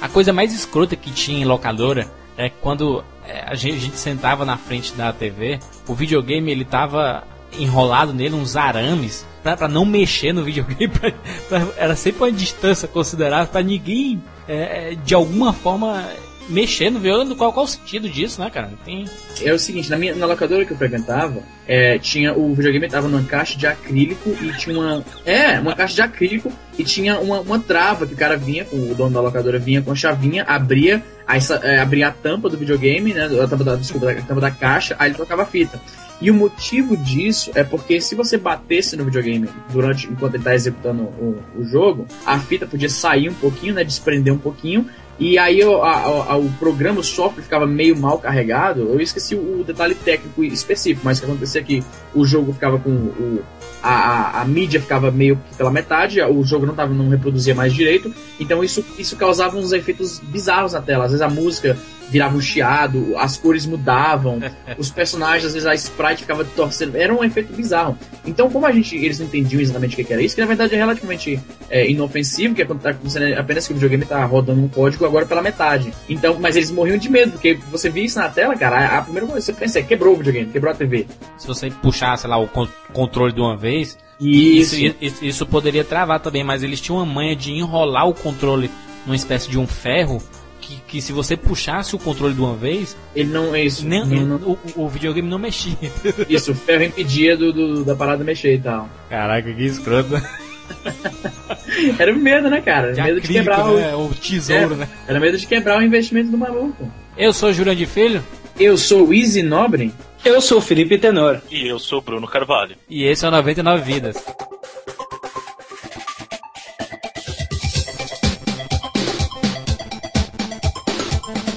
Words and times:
A 0.00 0.08
coisa 0.08 0.32
mais 0.32 0.54
escrota 0.54 0.96
que 0.96 1.10
tinha 1.10 1.40
em 1.40 1.44
locadora 1.44 2.10
é 2.36 2.48
quando 2.48 3.04
é, 3.26 3.44
a 3.46 3.54
gente, 3.54 3.76
a 3.76 3.80
gente 3.80 3.96
sentava 3.96 4.44
na 4.44 4.56
frente 4.56 4.92
da 4.94 5.12
TV, 5.12 5.58
o 5.86 5.94
videogame 5.94 6.50
ele 6.50 6.64
tava 6.64 7.24
enrolado 7.58 8.12
nele 8.12 8.34
uns 8.34 8.56
arames 8.56 9.26
pra 9.42 9.68
não 9.68 9.84
mexer 9.84 10.32
no 10.32 10.44
videogame. 10.44 10.88
Pra, 10.98 11.12
pra, 11.48 11.66
era 11.76 11.96
sempre 11.96 12.22
uma 12.22 12.32
distância 12.32 12.86
considerável 12.88 13.48
pra 13.48 13.62
ninguém, 13.62 14.22
é, 14.48 14.92
é 14.92 14.94
de 14.94 15.14
alguma 15.14 15.52
forma, 15.52 16.08
mexer 16.50 16.90
no 16.90 17.00
violão. 17.00 17.34
Qual, 17.34 17.52
qual 17.52 17.64
o 17.64 17.68
sentido 17.68 18.08
disso, 18.08 18.40
né, 18.40 18.50
cara? 18.50 18.70
Tem... 18.84 19.06
É 19.42 19.52
o 19.52 19.58
seguinte, 19.58 19.88
na, 19.88 19.96
minha, 19.96 20.14
na 20.14 20.26
locadora 20.26 20.64
que 20.64 20.72
eu 20.72 20.76
frequentava, 20.76 21.42
é, 21.66 21.98
tinha 21.98 22.34
o 22.34 22.54
videogame 22.54 22.88
tava 22.88 23.08
numa 23.08 23.22
caixa 23.22 23.56
de 23.56 23.66
acrílico 23.66 24.30
e 24.42 24.52
tinha 24.58 24.78
uma. 24.78 25.04
É, 25.24 25.58
uma 25.60 25.74
caixa 25.74 25.94
de 25.94 26.02
acrílico 26.02 26.52
e 26.78 26.84
tinha 26.84 27.18
uma, 27.18 27.40
uma 27.40 27.58
trava 27.58 28.06
que 28.06 28.14
o 28.14 28.16
cara 28.16 28.36
vinha, 28.36 28.66
o 28.72 28.94
dono 28.94 29.14
da 29.14 29.20
locadora 29.20 29.58
vinha 29.58 29.80
com 29.80 29.92
a 29.92 29.94
chavinha, 29.94 30.44
abria, 30.44 31.02
aí, 31.26 31.40
é, 31.62 31.78
abria 31.78 32.08
a 32.08 32.10
tampa 32.10 32.48
do 32.48 32.58
videogame, 32.58 33.14
né? 33.14 33.26
A 33.26 33.46
tampa 33.46 33.64
da, 33.64 33.76
desculpa, 33.76 34.10
a 34.10 34.22
tampa 34.22 34.40
da 34.40 34.50
caixa, 34.50 34.96
aí 34.98 35.10
ele 35.10 35.16
tocava 35.16 35.42
a 35.42 35.46
fita. 35.46 35.80
E 36.20 36.30
o 36.30 36.34
motivo 36.34 36.96
disso 36.96 37.50
é 37.54 37.64
porque 37.64 37.98
se 38.00 38.14
você 38.14 38.36
batesse 38.36 38.94
no 38.94 39.04
videogame 39.04 39.48
durante 39.70 40.06
enquanto 40.06 40.34
ele 40.34 40.42
está 40.42 40.54
executando 40.54 41.04
o, 41.04 41.42
o, 41.56 41.64
jogo, 41.64 42.06
a 42.26 42.38
fita 42.38 42.66
podia 42.66 42.90
sair 42.90 43.30
um 43.30 43.34
pouquinho, 43.34 43.74
né, 43.74 43.82
desprender 43.82 44.32
um 44.32 44.38
pouquinho, 44.38 44.86
e 45.20 45.38
aí 45.38 45.62
o, 45.62 45.82
a, 45.82 46.00
a, 46.32 46.36
o 46.38 46.50
programa, 46.58 47.00
o 47.00 47.04
software 47.04 47.42
ficava 47.42 47.66
meio 47.66 47.94
mal 47.94 48.18
carregado. 48.18 48.80
Eu 48.80 48.98
esqueci 48.98 49.34
o, 49.34 49.60
o 49.60 49.64
detalhe 49.64 49.94
técnico 49.94 50.42
específico, 50.42 51.02
mas 51.04 51.18
o 51.18 51.20
que 51.20 51.30
acontecia 51.30 51.60
é 51.60 51.64
que 51.64 51.84
o 52.14 52.24
jogo 52.24 52.54
ficava 52.54 52.78
com 52.78 52.90
o, 52.90 53.44
a, 53.82 53.90
a, 53.90 54.40
a, 54.40 54.44
mídia 54.46 54.80
ficava 54.80 55.10
meio 55.10 55.36
que 55.36 55.56
pela 55.56 55.70
metade, 55.70 56.22
o 56.22 56.42
jogo 56.42 56.64
não, 56.64 56.74
tava, 56.74 56.94
não 56.94 57.10
reproduzia 57.10 57.54
mais 57.54 57.74
direito, 57.74 58.14
então 58.38 58.64
isso, 58.64 58.84
isso 58.98 59.14
causava 59.16 59.58
uns 59.58 59.72
efeitos 59.72 60.18
bizarros 60.20 60.72
na 60.72 60.80
tela. 60.80 61.04
Às 61.04 61.10
vezes 61.10 61.22
a 61.22 61.28
música 61.28 61.76
virava 62.10 62.36
um 62.36 62.40
chiado, 62.40 63.14
as 63.16 63.36
cores 63.36 63.64
mudavam, 63.64 64.40
os 64.76 64.90
personagens, 64.90 65.46
às 65.46 65.54
vezes 65.54 65.66
a 65.66 65.74
sprite 65.74 66.22
ficava 66.22 66.44
torcendo, 66.44 66.96
era 66.96 67.14
um 67.14 67.22
efeito 67.22 67.52
bizarro. 67.52 67.96
Então, 68.26 68.50
como 68.50 68.66
a 68.66 68.72
gente, 68.72 68.96
eles 68.96 69.18
não 69.18 69.26
entendiam 69.26 69.60
exatamente 69.60 70.00
o 70.00 70.04
que 70.04 70.12
era 70.12 70.22
isso, 70.22 70.34
que 70.34 70.40
na 70.40 70.46
verdade 70.46 70.74
é 70.74 70.78
relativamente 70.78 71.40
é, 71.70 71.88
inofensivo, 71.88 72.54
que 72.54 72.64
tá 72.64 72.90
acontecendo 72.90 73.32
apenas 73.38 73.66
que 73.66 73.72
o 73.72 73.74
videogame 73.74 74.04
tá 74.04 74.24
rodando 74.24 74.60
um 74.60 74.68
código 74.68 75.06
agora 75.06 75.24
pela 75.24 75.40
metade. 75.40 75.92
Então, 76.08 76.36
mas 76.40 76.56
eles 76.56 76.70
morriam 76.70 76.98
de 76.98 77.08
medo, 77.08 77.32
porque 77.32 77.54
você 77.70 77.88
via 77.88 78.04
isso 78.04 78.18
na 78.18 78.28
tela, 78.28 78.56
cara, 78.56 78.98
a, 78.98 79.02
primeira 79.02 79.26
coisa 79.26 79.40
que 79.40 79.46
você 79.46 79.52
pensa 79.52 79.78
é 79.78 79.82
quebrou 79.82 80.14
o 80.14 80.16
videogame, 80.16 80.50
quebrou 80.50 80.72
a 80.72 80.76
TV. 80.76 81.06
Se 81.38 81.46
você 81.46 81.70
puxar, 81.70 82.16
sei 82.16 82.28
lá, 82.28 82.38
o 82.38 82.48
controle 82.92 83.32
de 83.32 83.40
uma 83.40 83.56
vez, 83.56 83.96
isso. 84.20 84.76
Isso, 84.76 85.24
isso 85.24 85.46
poderia 85.46 85.82
travar 85.82 86.20
também, 86.20 86.44
mas 86.44 86.62
eles 86.62 86.80
tinham 86.80 86.98
uma 86.98 87.06
manha 87.06 87.34
de 87.34 87.52
enrolar 87.52 88.06
o 88.06 88.14
controle 88.14 88.70
numa 89.06 89.16
espécie 89.16 89.48
de 89.48 89.58
um 89.58 89.66
ferro 89.66 90.22
que, 90.70 90.80
que 90.86 91.02
se 91.02 91.12
você 91.12 91.36
puxasse 91.36 91.94
o 91.94 91.98
controle 91.98 92.34
de 92.34 92.40
uma 92.40 92.54
vez. 92.54 92.96
Ele 93.14 93.30
não 93.30 93.54
é 93.54 93.64
isso. 93.64 93.86
Nem, 93.86 94.04
não. 94.04 94.36
O, 94.36 94.58
o, 94.76 94.88
videogame 94.88 95.28
não 95.28 95.38
mexia. 95.38 95.76
Isso, 96.28 96.52
o 96.52 96.54
ferro 96.54 96.84
impedia 96.84 97.36
do, 97.36 97.52
do, 97.52 97.84
da 97.84 97.94
parada 97.96 98.22
mexer 98.22 98.54
e 98.54 98.58
tal. 98.58 98.88
Caraca, 99.08 99.52
que 99.52 99.64
escroto. 99.64 100.10
Era 101.98 102.14
medo, 102.14 102.48
né, 102.48 102.60
cara? 102.60 102.92
De 102.92 103.02
medo 103.02 103.18
acrílico, 103.18 103.26
de 103.26 103.32
quebrar 103.32 103.64
né? 103.66 103.94
o... 103.94 104.06
o 104.06 104.14
tesouro, 104.14 104.74
é, 104.74 104.76
né? 104.76 104.88
Era 105.08 105.20
medo 105.20 105.36
de 105.36 105.46
quebrar 105.46 105.78
o 105.78 105.82
investimento 105.82 106.30
do 106.30 106.38
maluco. 106.38 106.90
Eu 107.16 107.32
sou 107.32 107.52
Jurandir 107.52 107.88
Filho. 107.88 108.22
Eu 108.58 108.76
sou 108.76 109.08
o 109.08 109.14
Easy 109.14 109.42
Nobre. 109.42 109.92
Eu 110.24 110.40
sou 110.40 110.58
o 110.58 110.60
Felipe 110.60 110.98
Tenor. 110.98 111.40
E 111.50 111.66
eu 111.66 111.78
sou 111.78 111.98
o 111.98 112.02
Bruno 112.02 112.26
Carvalho. 112.26 112.76
E 112.88 113.04
esse 113.04 113.24
é 113.24 113.28
o 113.28 113.30
99 113.30 113.82
Vidas. 113.82 114.16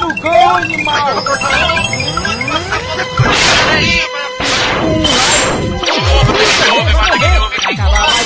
no 0.00 0.10
gol, 0.20 0.56
animal! 0.56 1.22
Peraí, 3.70 4.02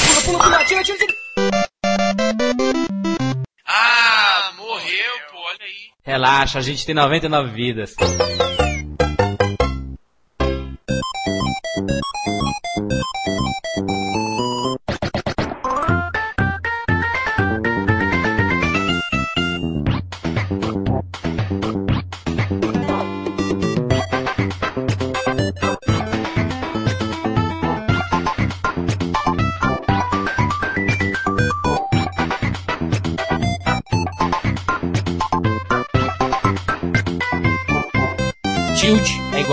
Pula, 0.01 0.21
pula, 0.25 0.39
pula, 0.45 0.65
tira, 0.65 0.83
tira, 0.83 0.97
tira! 0.97 1.15
Ah, 3.67 4.53
morreu, 4.57 5.15
pô, 5.31 5.39
olha 5.39 5.59
aí. 5.61 5.93
Relaxa, 6.07 6.59
a 6.59 6.63
gente 6.63 6.87
tem 6.87 6.95
99 6.95 7.51
vidas. 7.51 7.95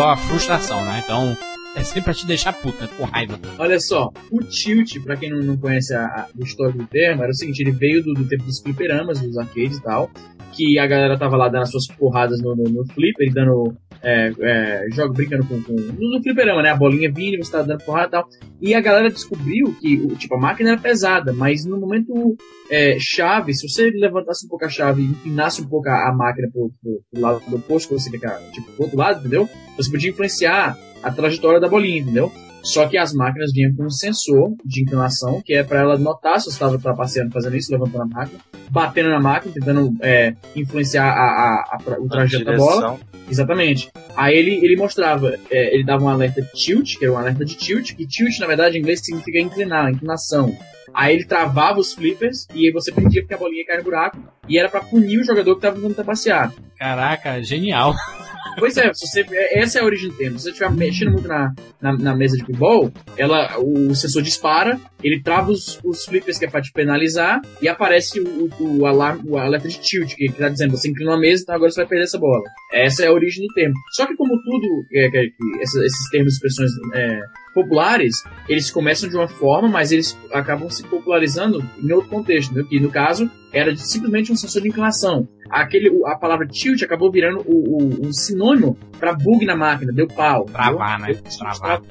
A 0.09 0.17
frustração, 0.17 0.83
né? 0.85 1.01
Então, 1.03 1.37
é 1.75 1.83
sempre 1.83 2.01
pra 2.03 2.13
te 2.13 2.25
deixar 2.25 2.53
puta, 2.53 2.87
com 2.87 3.05
raiva. 3.05 3.39
Olha 3.57 3.79
só, 3.79 4.11
o 4.29 4.39
tilt, 4.39 4.99
pra 5.03 5.15
quem 5.15 5.29
não, 5.29 5.57
conhece 5.57 5.93
a, 5.93 6.05
a, 6.05 6.27
o 6.35 6.71
do 6.71 6.85
termo, 6.87 7.23
era 7.23 7.31
o 7.31 7.35
seguinte, 7.35 7.61
ele 7.61 7.71
veio 7.71 8.03
do, 8.03 8.13
do 8.13 8.27
tempo 8.27 8.43
dos 8.43 8.59
fliperamas, 8.59 9.21
dos 9.21 9.37
arcades 9.37 9.77
e 9.77 9.81
tal, 9.81 10.09
que 10.51 10.77
a 10.77 10.85
galera 10.85 11.17
tava 11.17 11.37
lá 11.37 11.47
dando 11.47 11.63
as 11.63 11.71
suas 11.71 11.87
porradas 11.87 12.41
no, 12.41 12.55
no, 12.55 12.63
no 12.65 12.85
flipper, 12.93 13.33
dando 13.33 13.75
é, 14.03 14.33
é, 14.41 14.87
jogo 14.91 15.13
brincando 15.13 15.45
com, 15.45 15.61
com. 15.61 15.73
No 15.73 16.21
fliperama, 16.23 16.61
né? 16.61 16.71
A 16.71 16.75
bolinha 16.75 17.11
vinha, 17.11 17.37
você 17.37 17.51
tava 17.51 17.65
dando 17.65 17.83
porrada 17.83 18.07
e 18.07 18.11
tal. 18.11 18.29
E 18.61 18.73
a 18.73 18.81
galera 18.81 19.09
descobriu 19.09 19.75
que 19.79 20.15
tipo, 20.15 20.35
a 20.35 20.39
máquina 20.39 20.71
era 20.71 20.81
pesada, 20.81 21.31
mas 21.33 21.65
no 21.65 21.79
momento 21.79 22.35
é, 22.69 22.97
chave, 22.99 23.53
se 23.53 23.67
você 23.67 23.91
levantasse 23.91 24.45
um 24.45 24.49
pouco 24.49 24.65
a 24.65 24.69
chave 24.69 25.01
e 25.01 25.05
empinasse 25.05 25.61
um 25.61 25.67
pouco 25.67 25.89
a, 25.89 26.09
a 26.09 26.13
máquina 26.13 26.47
pro, 26.51 26.71
pro, 26.81 27.01
pro, 27.11 27.21
lado 27.21 27.41
do 27.47 27.55
oposto 27.57 27.89
que 27.89 27.99
você 27.99 28.17
quer, 28.17 28.39
tipo, 28.51 28.71
pro 28.71 28.83
outro 28.83 28.97
lado, 28.97 29.19
entendeu? 29.19 29.47
Você 29.77 29.91
podia 29.91 30.09
influenciar 30.09 30.77
a 31.03 31.11
trajetória 31.11 31.59
da 31.59 31.67
bolinha, 31.67 31.99
entendeu? 31.99 32.31
Só 32.63 32.87
que 32.87 32.97
as 32.97 33.13
máquinas 33.13 33.51
vinham 33.51 33.73
com 33.75 33.85
um 33.85 33.89
sensor 33.89 34.53
de 34.63 34.81
inclinação, 34.81 35.41
que 35.43 35.53
é 35.53 35.63
para 35.63 35.79
ela 35.79 35.97
notar 35.97 36.39
se 36.39 36.45
você 36.45 36.51
estava 36.51 36.77
trapaceando 36.77 37.31
fazendo 37.31 37.55
isso, 37.55 37.71
levantando 37.71 38.03
a 38.03 38.05
máquina, 38.05 38.39
batendo 38.69 39.09
na 39.09 39.19
máquina, 39.19 39.53
tentando 39.53 39.93
é, 40.01 40.35
influenciar 40.55 41.05
a, 41.05 41.09
a, 41.09 41.77
a, 41.77 41.99
o 41.99 42.07
trajeto 42.07 42.45
da 42.45 42.55
bola. 42.55 42.99
Exatamente. 43.29 43.89
Aí 44.15 44.35
ele, 44.35 44.63
ele 44.63 44.75
mostrava, 44.75 45.37
é, 45.49 45.73
ele 45.73 45.83
dava 45.83 46.03
um 46.03 46.09
alerta 46.09 46.41
tilt, 46.53 46.97
que 46.97 47.05
era 47.05 47.13
um 47.13 47.17
alerta 47.17 47.43
de 47.43 47.55
tilt, 47.55 47.95
que 47.95 48.05
tilt 48.05 48.39
na 48.39 48.47
verdade 48.47 48.77
em 48.77 48.81
inglês 48.81 48.99
significa 49.03 49.39
inclinar, 49.39 49.91
inclinação. 49.91 50.55
Aí 50.93 51.15
ele 51.15 51.25
travava 51.25 51.79
os 51.79 51.93
flippers 51.93 52.47
e 52.53 52.65
aí 52.65 52.71
você 52.71 52.91
perdia 52.91 53.21
porque 53.21 53.33
a 53.33 53.37
bolinha 53.37 53.65
caia 53.65 53.79
no 53.79 53.85
buraco 53.85 54.17
e 54.47 54.57
era 54.57 54.67
para 54.69 54.81
punir 54.81 55.19
o 55.19 55.23
jogador 55.23 55.53
que 55.53 55.59
estava 55.59 55.75
tentando 55.75 55.95
trapacear. 55.95 56.53
Caraca, 56.77 57.41
genial. 57.41 57.95
Pois 58.57 58.77
é, 58.77 58.89
você, 58.89 59.25
essa 59.53 59.79
é 59.79 59.81
a 59.81 59.85
origem 59.85 60.09
do 60.09 60.17
termo. 60.17 60.37
Se 60.37 60.45
você 60.45 60.49
estiver 60.51 60.71
mexendo 60.71 61.11
muito 61.11 61.27
na, 61.27 61.53
na, 61.81 61.93
na, 61.97 62.15
mesa 62.15 62.37
de 62.37 62.45
pinball, 62.45 62.91
ela, 63.17 63.57
o 63.59 63.93
sensor 63.95 64.21
dispara, 64.21 64.79
ele 65.03 65.21
trava 65.21 65.51
os, 65.51 65.79
os 65.83 66.05
flippers 66.05 66.37
que 66.37 66.45
é 66.45 66.49
pra 66.49 66.61
te 66.61 66.71
penalizar 66.71 67.41
e 67.61 67.67
aparece 67.67 68.19
o, 68.19 68.49
o, 68.59 68.79
o, 68.79 68.85
alarme, 68.85 69.23
o 69.25 69.37
alerta 69.37 69.67
de 69.67 69.79
tilt, 69.79 70.15
que, 70.15 70.27
que 70.27 70.37
tá 70.37 70.49
dizendo 70.49 70.77
você 70.77 70.89
inclinou 70.89 71.13
a 71.13 71.19
mesa, 71.19 71.43
então 71.43 71.55
agora 71.55 71.71
você 71.71 71.81
vai 71.81 71.87
perder 71.87 72.03
essa 72.03 72.19
bola. 72.19 72.43
Essa 72.73 73.03
é 73.03 73.07
a 73.07 73.13
origem 73.13 73.45
do 73.47 73.53
termo. 73.53 73.75
Só 73.93 74.05
que 74.05 74.15
como 74.15 74.31
tudo, 74.41 74.85
é, 74.93 75.09
que, 75.09 75.29
que 75.29 75.61
esses 75.61 76.09
termos 76.11 76.33
e 76.33 76.35
expressões 76.35 76.71
é, 76.93 77.19
populares, 77.53 78.23
eles 78.47 78.71
começam 78.71 79.09
de 79.09 79.15
uma 79.15 79.27
forma, 79.27 79.67
mas 79.67 79.91
eles 79.91 80.17
acabam 80.31 80.69
se 80.69 80.83
popularizando 80.83 81.63
em 81.81 81.91
outro 81.91 82.09
contexto, 82.09 82.53
né? 82.53 82.63
que 82.67 82.79
no 82.79 82.89
caso 82.89 83.29
era 83.53 83.75
simplesmente 83.75 84.31
um 84.31 84.35
sensor 84.35 84.61
de 84.61 84.69
inclinação. 84.69 85.27
Aquele, 85.49 85.89
a 86.05 86.17
palavra 86.17 86.47
tilt 86.47 86.81
acabou 86.81 87.11
virando 87.11 87.41
o, 87.45 87.77
o, 87.77 88.07
um 88.07 88.13
sinônimo 88.13 88.77
para 88.97 89.13
bug 89.13 89.45
na 89.45 89.55
máquina, 89.55 89.91
deu 89.91 90.07
pau. 90.07 90.45
Travar, 90.45 90.99
né? 90.99 91.13
Travar. 91.37 91.81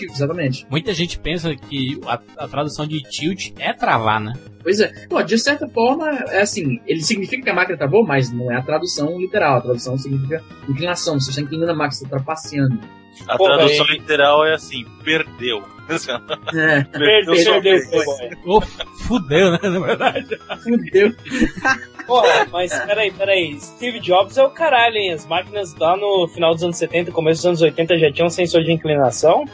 Exatamente. 0.00 0.64
Muita 0.70 0.94
gente 0.94 1.18
pensa 1.18 1.54
que 1.56 2.00
a, 2.06 2.20
a, 2.36 2.46
tradução 2.46 2.86
de 2.86 3.02
tilt 3.02 3.52
é 3.58 3.72
travar, 3.72 4.20
né? 4.20 4.34
Pois 4.68 4.80
é. 4.80 4.92
Pô, 5.08 5.22
de 5.22 5.38
certa 5.38 5.66
forma, 5.66 6.10
é 6.28 6.42
assim, 6.42 6.78
ele 6.86 7.00
significa 7.00 7.42
que 7.42 7.48
a 7.48 7.54
máquina 7.54 7.78
travou, 7.78 8.06
mas 8.06 8.30
não 8.30 8.52
é 8.52 8.56
a 8.56 8.62
tradução 8.62 9.18
literal. 9.18 9.56
A 9.56 9.60
tradução 9.62 9.96
significa 9.96 10.44
inclinação. 10.68 11.18
Você 11.18 11.30
está 11.30 11.40
inclinando 11.40 11.72
a 11.72 11.74
máquina, 11.74 11.92
você 11.92 12.04
está 12.04 12.16
trapaceando. 12.18 12.78
A 13.26 13.38
Pô, 13.38 13.44
tradução 13.46 13.86
véio. 13.86 13.98
literal 13.98 14.44
é 14.44 14.52
assim, 14.52 14.84
perdeu. 15.02 15.64
É. 16.54 16.84
Perdeu, 16.92 17.62
perdeu. 17.62 17.80
Oh, 18.44 18.60
fudeu, 18.60 19.52
né? 19.52 19.58
Na 19.62 19.80
verdade. 19.80 20.38
Fudeu. 20.62 21.14
Porra, 22.08 22.46
mas 22.50 22.72
peraí, 22.86 23.10
peraí. 23.10 23.60
Steve 23.60 24.00
Jobs 24.00 24.38
é 24.38 24.42
o 24.42 24.48
caralho, 24.48 24.96
hein? 24.96 25.12
As 25.12 25.26
máquinas 25.26 25.74
lá 25.74 25.94
no 25.94 26.26
final 26.26 26.54
dos 26.54 26.64
anos 26.64 26.78
70 26.78 27.12
começo 27.12 27.40
dos 27.40 27.46
anos 27.46 27.62
80 27.62 27.98
já 27.98 28.10
tinham 28.10 28.30
sensor 28.30 28.64
de 28.64 28.72
inclinação. 28.72 29.44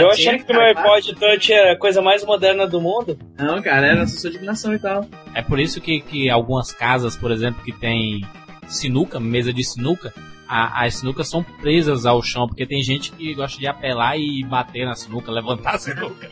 Eu 0.00 0.08
achei 0.08 0.38
que 0.38 0.52
o 0.52 0.54
meu 0.54 0.64
iPod 0.64 1.14
Touch 1.16 1.52
era 1.52 1.72
a 1.72 1.76
coisa 1.76 2.00
mais 2.00 2.24
moderna 2.24 2.68
do 2.68 2.80
mundo. 2.80 3.18
Não, 3.36 3.60
cara, 3.60 3.88
era 3.88 4.06
sensor 4.06 4.30
de 4.30 4.36
inclinação 4.36 4.72
e 4.72 4.78
tal. 4.78 5.04
É 5.34 5.42
por 5.42 5.58
isso 5.58 5.80
que, 5.80 6.00
que 6.00 6.30
algumas 6.30 6.70
casas, 6.70 7.16
por 7.16 7.32
exemplo, 7.32 7.64
que 7.64 7.72
tem 7.72 8.20
sinuca, 8.68 9.18
mesa 9.18 9.52
de 9.52 9.64
sinuca, 9.64 10.14
a, 10.48 10.84
as 10.84 10.94
sinucas 10.96 11.28
são 11.28 11.42
presas 11.42 12.06
ao 12.06 12.22
chão, 12.22 12.46
porque 12.48 12.64
tem 12.66 12.82
gente 12.82 13.12
que 13.12 13.34
gosta 13.34 13.58
de 13.58 13.66
apelar 13.66 14.16
e 14.18 14.42
bater 14.44 14.86
na 14.86 14.94
sinuca, 14.94 15.30
levantar 15.30 15.74
a 15.74 15.78
sinuca, 15.78 16.28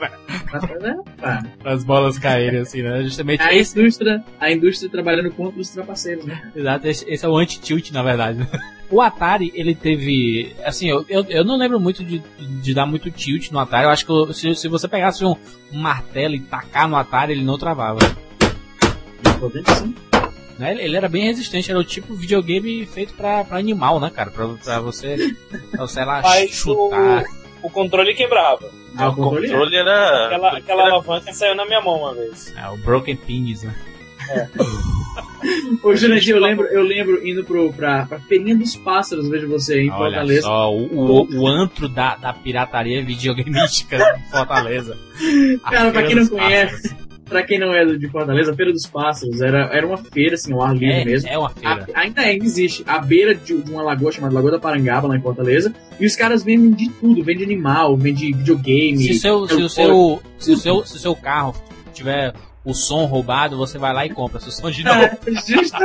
né? 0.80 1.02
As 1.64 1.84
bolas 1.84 2.18
caírem, 2.18 2.60
assim, 2.60 2.82
né? 2.82 3.02
Justamente 3.04 3.42
A 3.42 3.52
esse, 3.54 3.78
indústria, 3.78 4.24
a 4.40 4.50
indústria 4.50 4.90
trabalhando 4.90 5.30
contra 5.32 5.60
os 5.60 5.68
trapaceiros, 5.68 6.24
né? 6.24 6.50
exato, 6.54 6.88
esse, 6.88 7.04
esse 7.10 7.24
é 7.24 7.28
o 7.28 7.36
anti-tilt, 7.36 7.90
na 7.90 8.02
verdade. 8.02 8.38
né? 8.38 8.48
O 8.90 9.00
Atari, 9.00 9.50
ele 9.54 9.74
teve. 9.74 10.54
Assim, 10.64 10.88
eu, 10.88 11.04
eu, 11.08 11.24
eu 11.28 11.44
não 11.44 11.56
lembro 11.58 11.80
muito 11.80 12.04
de, 12.04 12.22
de 12.62 12.72
dar 12.72 12.86
muito 12.86 13.10
tilt 13.10 13.50
no 13.50 13.58
Atari. 13.58 13.84
Eu 13.84 13.90
acho 13.90 14.06
que 14.06 14.12
eu- 14.12 14.32
se, 14.32 14.54
se 14.54 14.68
você 14.68 14.86
pegasse 14.86 15.24
um, 15.24 15.34
martelo 15.72 16.36
e 16.36 16.40
tacar 16.40 16.88
no 16.88 16.94
Atari, 16.96 17.32
ele 17.32 17.42
não 17.44 17.58
travava. 17.58 17.98
Sim. 19.78 19.94
Né? 20.58 20.72
Ele, 20.82 20.96
era 20.96 21.08
bem 21.08 21.24
resistente, 21.24 21.70
era 21.70 21.78
o 21.78 21.84
tipo 21.84 22.14
videogame 22.14 22.86
feito 22.86 23.12
pra, 23.14 23.44
pra 23.44 23.58
animal, 23.58 24.00
né, 24.00 24.10
cara? 24.14 24.30
Pra, 24.30 24.46
pra 24.48 24.80
você, 24.80 25.34
pra 25.70 25.86
você 25.86 26.02
lá 26.04 26.20
Mas 26.24 26.50
chutar. 26.50 27.24
O, 27.62 27.66
o 27.66 27.70
controle 27.70 28.14
quebrava. 28.14 28.70
Ah, 28.96 29.08
o 29.08 29.12
O 29.12 29.14
controle 29.16 29.46
é. 29.46 29.50
controle 29.50 29.76
era. 29.76 30.26
Aquela, 30.26 30.56
aquela 30.58 30.82
alavanca 30.84 31.32
saiu 31.32 31.54
na 31.54 31.66
minha 31.66 31.80
mão 31.82 31.96
uma 31.98 32.14
vez. 32.14 32.54
É, 32.56 32.68
o 32.70 32.76
Broken 32.78 33.16
Pins, 33.16 33.62
né? 33.64 33.74
Ô, 35.82 35.94
Jurandir, 35.94 36.34
eu 36.34 36.40
lembro, 36.40 36.66
eu 36.66 36.82
lembro 36.82 37.26
indo 37.26 37.44
pro, 37.44 37.72
pra, 37.72 38.06
pra 38.06 38.18
Feirinha 38.20 38.56
dos 38.56 38.74
Pássaros, 38.76 39.28
vejo 39.28 39.48
você 39.48 39.82
em 39.82 39.90
Olha 39.90 39.98
Fortaleza. 40.16 40.42
só, 40.42 40.72
o, 40.72 41.22
o, 41.22 41.40
o 41.42 41.46
antro 41.46 41.88
da, 41.88 42.16
da 42.16 42.32
pirataria 42.32 43.04
videogameística 43.04 43.96
de 43.98 44.30
Fortaleza. 44.30 44.96
Cara, 45.70 45.90
pra 45.92 46.02
quem 46.02 46.16
não 46.16 46.26
conhece, 46.26 46.82
Pássaros. 46.88 47.05
Pra 47.28 47.42
quem 47.42 47.58
não 47.58 47.74
é 47.74 47.84
de 47.84 48.08
Fortaleza, 48.08 48.52
a 48.52 48.54
Feira 48.54 48.72
dos 48.72 48.86
Pássaros 48.86 49.40
era, 49.40 49.68
era 49.72 49.84
uma 49.86 49.96
feira, 49.96 50.34
assim, 50.34 50.52
ao 50.52 50.62
ar 50.62 50.72
livre 50.76 51.04
mesmo. 51.04 51.28
É, 51.28 51.32
é 51.34 51.38
uma 51.38 51.50
feira. 51.50 51.86
A- 51.92 52.00
ainda 52.00 52.22
é, 52.22 52.36
existe. 52.36 52.84
À 52.86 52.98
beira 53.00 53.34
de, 53.34 53.52
uma 53.52 53.82
lagoa 53.82 54.12
chamada 54.12 54.32
Lagoa 54.34 54.52
da 54.52 54.58
Parangaba, 54.60 55.08
lá 55.08 55.16
em 55.16 55.20
Fortaleza. 55.20 55.74
E 55.98 56.06
os 56.06 56.14
caras 56.14 56.44
vendem 56.44 56.70
de 56.70 56.88
tudo. 56.90 57.24
Vende 57.24 57.42
animal, 57.42 57.96
vende 57.96 58.32
videogame. 58.32 58.98
Se, 59.08 59.14
seu, 59.14 59.46
se, 59.48 59.54
o 59.54 59.60
eu- 59.60 59.68
seu, 59.68 60.22
se, 60.38 60.52
o 60.52 60.56
seu, 60.56 60.84
se 60.86 60.96
o 60.96 60.98
seu 61.00 61.16
carro 61.16 61.54
tiver 61.92 62.32
o 62.64 62.72
som 62.74 63.04
roubado, 63.06 63.56
você 63.56 63.76
vai 63.78 63.92
lá 63.92 64.06
e 64.06 64.10
compra. 64.10 64.38
Se 64.40 64.48
o 64.48 64.52
som 64.52 64.70
de 64.70 64.82
novo, 64.84 65.00
É, 65.00 65.18
justo. 65.26 65.76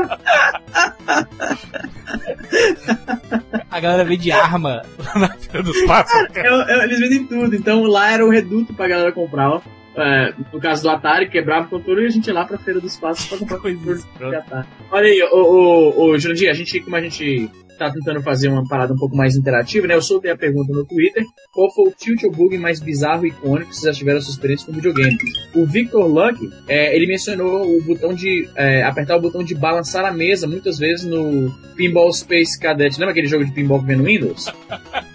a 3.70 3.80
galera 3.80 4.04
vende 4.04 4.32
arma 4.32 4.82
na 5.16 5.30
feira 5.30 5.64
dos 5.64 5.82
pássaros. 5.84 6.32
cara. 6.34 6.66
É, 6.70 6.82
é, 6.82 6.84
eles 6.84 7.00
vendem 7.00 7.26
tudo. 7.26 7.56
Então 7.56 7.84
lá 7.84 8.12
era 8.12 8.26
o 8.26 8.30
reduto 8.30 8.74
pra 8.74 8.88
galera 8.88 9.12
comprar. 9.12 9.50
ó. 9.50 9.62
É, 9.96 10.34
no 10.54 10.60
caso 10.60 10.84
do 10.84 10.90
Atari, 10.90 11.30
quebrava 11.30 11.68
o 11.68 11.70
controle 11.70 12.04
e 12.04 12.08
a 12.08 12.10
gente 12.10 12.28
ia 12.28 12.34
lá 12.34 12.46
pra 12.46 12.58
Feira 12.58 12.80
dos 12.80 12.96
Pássaros 12.98 13.28
pra 13.28 13.38
comprar 13.38 13.60
Coisa 13.60 14.08
controle 14.08 14.32
de. 14.32 14.38
Atari. 14.38 14.68
Olha 14.90 15.08
aí, 15.08 15.24
ô, 15.32 15.38
ô, 15.38 16.04
ô, 16.04 16.18
Jurandir, 16.18 16.50
a 16.50 16.54
gente, 16.54 16.80
como 16.80 16.96
a 16.96 17.02
gente 17.02 17.50
tá 17.82 17.92
tentando 17.92 18.22
fazer 18.22 18.48
uma 18.48 18.64
parada 18.68 18.94
um 18.94 18.98
pouco 18.98 19.16
mais 19.16 19.36
interativa, 19.36 19.88
né? 19.88 19.96
Eu 19.96 20.02
soltei 20.02 20.30
a 20.30 20.38
pergunta 20.38 20.72
no 20.72 20.86
Twitter. 20.86 21.24
Qual 21.52 21.74
foi 21.74 21.90
o 21.90 21.92
tilt 21.92 22.24
ou 22.24 22.32
bug 22.32 22.56
mais 22.60 22.80
bizarro 22.80 23.26
e 23.26 23.30
icônico 23.30 23.70
que 23.70 23.76
vocês 23.76 23.94
já 23.94 23.98
tiveram 23.98 24.20
a 24.20 24.22
sua 24.22 24.34
experiência 24.34 24.68
com 24.68 24.74
videogame? 24.74 25.18
O 25.56 25.66
Victor 25.66 26.06
Luck, 26.06 26.48
é, 26.68 26.96
ele 26.96 27.08
mencionou 27.08 27.68
o 27.76 27.82
botão 27.84 28.14
de... 28.14 28.48
é, 28.56 28.84
apertar 28.84 29.18
o 29.18 29.22
botão 29.22 29.44
de 29.44 29.56
balançar 29.56 30.06
a 30.06 30.12
mesa, 30.12 30.48
muitas 30.48 30.78
vezes 30.78 31.06
no 31.06 31.52
Pinball 31.76 32.14
Space 32.14 32.60
Cadet. 32.60 33.00
Lembra 33.00 33.12
aquele 33.12 33.28
jogo 33.28 33.46
de 33.46 33.52
pinball 33.52 33.80
que 33.80 33.88
vem 33.88 33.98
no 33.98 34.04
Windows? 34.04 34.46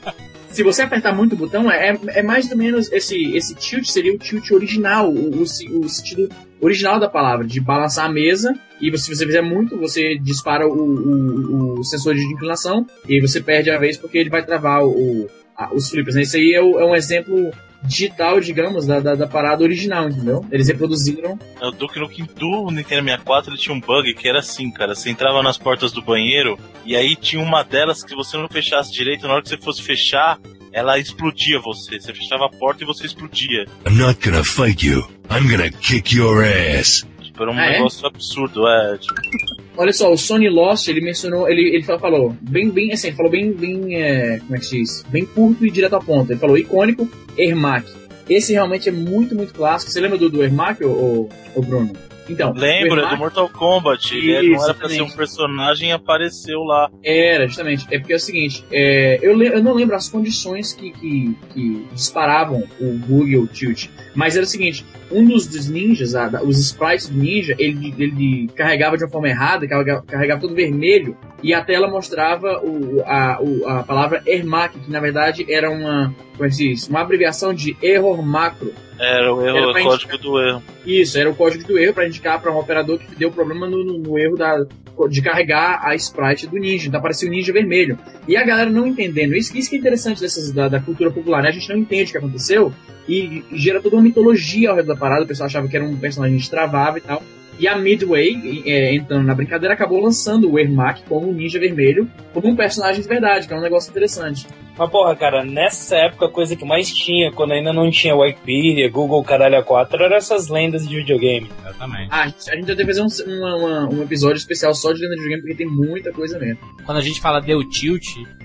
se 0.56 0.62
você 0.62 0.80
apertar 0.80 1.14
muito 1.14 1.34
o 1.34 1.36
botão, 1.36 1.70
é, 1.70 1.98
é 2.08 2.22
mais 2.22 2.50
ou 2.50 2.56
menos 2.56 2.90
esse, 2.90 3.36
esse 3.36 3.54
tilt 3.54 3.84
seria 3.84 4.14
o 4.14 4.18
tilt 4.18 4.50
original, 4.52 5.12
o, 5.12 5.36
o, 5.36 5.42
o 5.42 5.88
sentido 5.88 6.30
original 6.62 6.98
da 6.98 7.10
palavra, 7.10 7.46
de 7.46 7.60
balançar 7.60 8.06
a 8.06 8.12
mesa, 8.12 8.58
e 8.80 8.86
se 8.96 9.14
você 9.14 9.26
fizer 9.26 9.42
muito, 9.42 9.76
você 9.76 10.16
dispara 10.16 10.66
o, 10.66 10.72
o, 10.72 11.80
o 11.80 11.84
sensor 11.84 12.14
de 12.14 12.24
inclinação, 12.24 12.86
e 13.06 13.20
você 13.20 13.42
perde 13.42 13.70
a 13.70 13.78
vez 13.78 13.98
porque 13.98 14.16
ele 14.16 14.30
vai 14.30 14.46
travar 14.46 14.82
o, 14.82 15.28
os 15.72 15.90
flippers. 15.90 16.14
Né? 16.16 16.22
Isso 16.22 16.36
aí 16.36 16.52
é, 16.54 16.62
o- 16.62 16.78
é 16.78 16.84
um 16.84 16.94
exemplo 16.94 17.50
digital, 17.82 18.40
digamos, 18.40 18.86
da, 18.86 18.98
da, 19.00 19.14
da 19.14 19.26
parada 19.26 19.62
original, 19.62 20.08
entendeu? 20.08 20.44
Eles 20.50 20.66
reproduziram. 20.68 21.38
O 21.62 21.70
Duke 21.70 22.00
Nukem 22.00 22.26
do 22.36 22.70
Nintendo 22.70 23.04
64 23.04 23.50
ele 23.52 23.58
tinha 23.58 23.74
um 23.74 23.80
bug 23.80 24.12
que 24.14 24.28
era 24.28 24.40
assim, 24.40 24.70
cara. 24.70 24.94
Você 24.94 25.10
entrava 25.10 25.42
nas 25.42 25.56
portas 25.58 25.92
do 25.92 26.02
banheiro 26.02 26.58
e 26.84 26.96
aí 26.96 27.14
tinha 27.14 27.40
uma 27.42 27.62
delas 27.62 28.02
que 28.02 28.14
você 28.14 28.36
não 28.36 28.48
fechasse 28.48 28.92
direito, 28.92 29.26
na 29.28 29.34
hora 29.34 29.42
que 29.42 29.48
você 29.50 29.58
fosse 29.58 29.82
fechar, 29.82 30.38
ela 30.72 30.98
explodia 30.98 31.60
você. 31.60 32.00
Você 32.00 32.12
fechava 32.12 32.46
a 32.46 32.50
porta 32.50 32.82
e 32.82 32.86
você 32.86 33.06
explodia. 33.06 33.66
I'm 33.88 33.96
not 33.96 34.18
gonna 34.28 34.42
fight 34.44 34.84
you. 34.84 35.06
I'm 35.30 35.48
gonna 35.48 35.70
kick 35.70 36.16
your 36.16 36.44
ass. 36.44 37.06
Tipo, 37.22 37.42
era 37.44 37.52
um 37.52 37.58
Ah, 37.58 37.66
é? 37.66 37.72
negócio 37.74 38.06
absurdo, 38.06 38.66
é. 38.66 38.98
Tipo, 38.98 39.14
Olha 39.76 39.92
só, 39.92 40.10
o 40.12 40.16
Sony 40.16 40.48
Lost, 40.48 40.88
ele 40.88 41.00
mencionou, 41.00 41.48
ele, 41.48 41.74
ele 41.74 41.82
fa- 41.82 41.98
falou, 41.98 42.34
bem, 42.40 42.70
bem, 42.70 42.92
assim, 42.92 43.12
falou 43.12 43.30
bem, 43.30 43.52
bem, 43.52 43.94
é, 44.00 44.38
como 44.40 44.56
é 44.56 44.58
que 44.58 44.64
se 44.66 44.78
diz? 44.78 45.04
Bem 45.08 45.24
curto 45.26 45.66
e 45.66 45.70
direto 45.70 45.94
ao 45.94 46.02
ponto. 46.02 46.32
Ele 46.32 46.38
falou 46.40 46.56
icônico, 46.56 47.08
Ermac. 47.36 47.86
Esse 48.28 48.52
realmente 48.52 48.88
é 48.88 48.92
muito, 48.92 49.34
muito 49.34 49.52
clássico. 49.54 49.92
Você 49.92 50.00
lembra 50.00 50.18
do, 50.18 50.28
do 50.30 50.42
Ermac, 50.42 50.82
ô, 50.84 50.88
ô, 50.88 51.28
ô 51.54 51.60
Bruno? 51.62 51.92
Então, 52.28 52.52
lembra 52.52 53.06
do 53.06 53.16
Mortal 53.16 53.48
Kombat? 53.48 54.14
Ele 54.16 54.50
não 54.50 54.64
era 54.64 54.74
pra 54.74 54.88
ser 54.88 55.02
um 55.02 55.10
personagem 55.10 55.90
e 55.90 55.92
apareceu 55.92 56.60
lá. 56.64 56.90
era, 57.04 57.46
justamente. 57.46 57.86
É 57.90 57.98
porque 57.98 58.12
é 58.12 58.16
o 58.16 58.20
seguinte, 58.20 58.64
é, 58.72 59.18
eu, 59.22 59.40
eu 59.42 59.62
não 59.62 59.74
lembro 59.74 59.94
as 59.94 60.08
condições 60.08 60.72
que, 60.72 60.90
que, 60.92 61.36
que 61.52 61.86
disparavam 61.92 62.64
o 62.80 62.92
bug 62.98 63.36
ou 63.36 63.44
o 63.44 63.46
tilt. 63.46 63.88
Mas 64.14 64.34
era 64.36 64.44
o 64.44 64.48
seguinte, 64.48 64.84
um 65.10 65.24
dos, 65.24 65.46
dos 65.46 65.68
ninjas, 65.68 66.14
a- 66.14 66.28
da- 66.28 66.42
os 66.42 66.58
sprites 66.58 67.08
do 67.08 67.18
ninja, 67.18 67.54
ele, 67.58 67.94
ele 67.98 68.48
carregava 68.56 68.96
de 68.96 69.04
uma 69.04 69.10
forma 69.10 69.28
errada, 69.28 69.66
carregava, 69.68 70.02
carregava 70.02 70.40
tudo 70.40 70.54
vermelho, 70.54 71.16
e 71.42 71.52
a 71.54 71.62
tela 71.62 71.86
mostrava 71.88 72.60
o, 72.64 73.02
a, 73.06 73.38
o- 73.40 73.68
a 73.68 73.82
palavra 73.84 74.22
Ermac, 74.26 74.78
que 74.78 74.90
na 74.90 74.98
verdade 75.00 75.46
era 75.48 75.70
uma, 75.70 76.14
como 76.32 76.44
é 76.44 76.48
que 76.48 76.54
se 76.54 76.68
diz? 76.70 76.88
Uma 76.88 77.02
abreviação 77.02 77.52
de 77.54 77.76
error 77.82 78.20
macro. 78.22 78.72
Era 78.98 79.34
o 79.34 79.44
erro, 79.46 79.56
Era 79.58 79.68
o 79.68 79.72
código 79.90 80.18
do 80.18 80.40
erro. 80.40 80.62
Isso, 80.84 81.18
era 81.18 81.30
o 81.30 81.34
código 81.34 81.64
do 81.64 81.78
erro 81.78 81.92
para 81.94 82.06
indicar 82.06 82.40
para 82.40 82.52
um 82.52 82.58
operador 82.58 82.98
que 82.98 83.14
deu 83.14 83.30
problema 83.30 83.66
no, 83.68 83.84
no- 83.84 83.98
no 83.98 84.18
erro 84.18 84.36
da, 84.36 84.64
de 85.10 85.20
carregar 85.22 85.80
a 85.84 85.94
sprite 85.94 86.46
do 86.46 86.56
ninja. 86.56 86.88
Então 86.88 86.98
aparecia 87.00 87.28
o 87.28 87.30
ninja 87.30 87.52
vermelho. 87.52 87.98
E 88.26 88.36
a 88.36 88.44
galera 88.44 88.70
não 88.70 88.86
entendendo. 88.86 89.34
Isso, 89.34 89.56
isso 89.56 89.68
que 89.68 89.76
é 89.76 89.78
interessante 89.78 90.20
dessas, 90.20 90.50
da, 90.52 90.68
da 90.68 90.80
cultura 90.80 91.10
popular, 91.10 91.42
né? 91.42 91.48
A 91.50 91.52
gente 91.52 91.68
não 91.68 91.76
entende 91.76 92.08
o 92.08 92.12
que 92.12 92.18
aconteceu 92.18 92.72
e, 93.08 93.44
e 93.50 93.58
gera 93.58 93.80
toda 93.80 93.96
uma 93.96 94.02
mitologia 94.02 94.70
ao 94.70 94.76
redor 94.76 94.94
da 94.94 94.98
parada. 95.00 95.24
O 95.24 95.26
pessoal 95.26 95.46
achava 95.46 95.68
que 95.68 95.76
era 95.76 95.84
um 95.84 95.96
personagem 95.96 96.38
que 96.38 96.48
travava 96.50 96.98
e 96.98 97.02
tal. 97.02 97.22
E 97.58 97.66
a 97.66 97.76
Midway, 97.76 98.62
é, 98.66 98.94
entrando 98.94 99.24
na 99.24 99.34
brincadeira, 99.34 99.74
acabou 99.74 100.00
lançando 100.00 100.50
o 100.50 100.58
Ermac 100.58 101.02
como 101.08 101.28
um 101.30 101.32
ninja 101.32 101.58
vermelho, 101.58 102.10
como 102.32 102.48
um 102.48 102.56
personagem 102.56 103.00
de 103.02 103.08
verdade, 103.08 103.46
que 103.48 103.54
é 103.54 103.56
um 103.56 103.62
negócio 103.62 103.90
interessante. 103.90 104.46
Mas 104.78 104.90
porra, 104.90 105.16
cara, 105.16 105.42
nessa 105.42 105.96
época 105.96 106.26
a 106.26 106.30
coisa 106.30 106.54
que 106.54 106.64
mais 106.66 106.92
tinha, 106.92 107.32
quando 107.32 107.52
ainda 107.52 107.72
não 107.72 107.90
tinha 107.90 108.14
Wikipedia, 108.14 108.90
Google 108.90 109.24
Caralho 109.24 109.56
A4, 109.64 109.94
eram 109.94 110.16
essas 110.16 110.48
lendas 110.48 110.86
de 110.86 110.96
videogame. 110.96 111.48
Exatamente. 111.60 112.08
Ah, 112.10 112.24
a 112.24 112.26
gente, 112.28 112.50
a 112.50 112.54
gente 112.56 112.66
deve 112.66 112.84
fazer 112.84 113.00
um, 113.00 113.38
uma- 113.38 113.56
uma- 113.56 113.88
um 113.88 114.02
episódio 114.02 114.36
especial 114.36 114.74
só 114.74 114.92
de 114.92 115.00
lenda 115.00 115.14
de 115.14 115.22
videogame, 115.22 115.42
porque 115.48 115.64
tem 115.64 115.66
muita 115.66 116.12
coisa 116.12 116.38
mesmo. 116.38 116.58
Quando 116.84 116.98
a 116.98 117.00
gente 117.02 117.18
fala 117.22 117.40
de 117.40 117.54
o 117.54 117.66
tilt, 117.66 118.04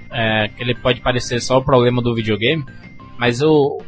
é, 0.10 0.48
que 0.56 0.64
ele 0.64 0.74
pode 0.74 1.02
parecer 1.02 1.42
só 1.42 1.58
o 1.58 1.64
problema 1.66 2.02
do 2.02 2.16
videogame, 2.16 2.64
mas 3.20 3.42
o. 3.42 3.82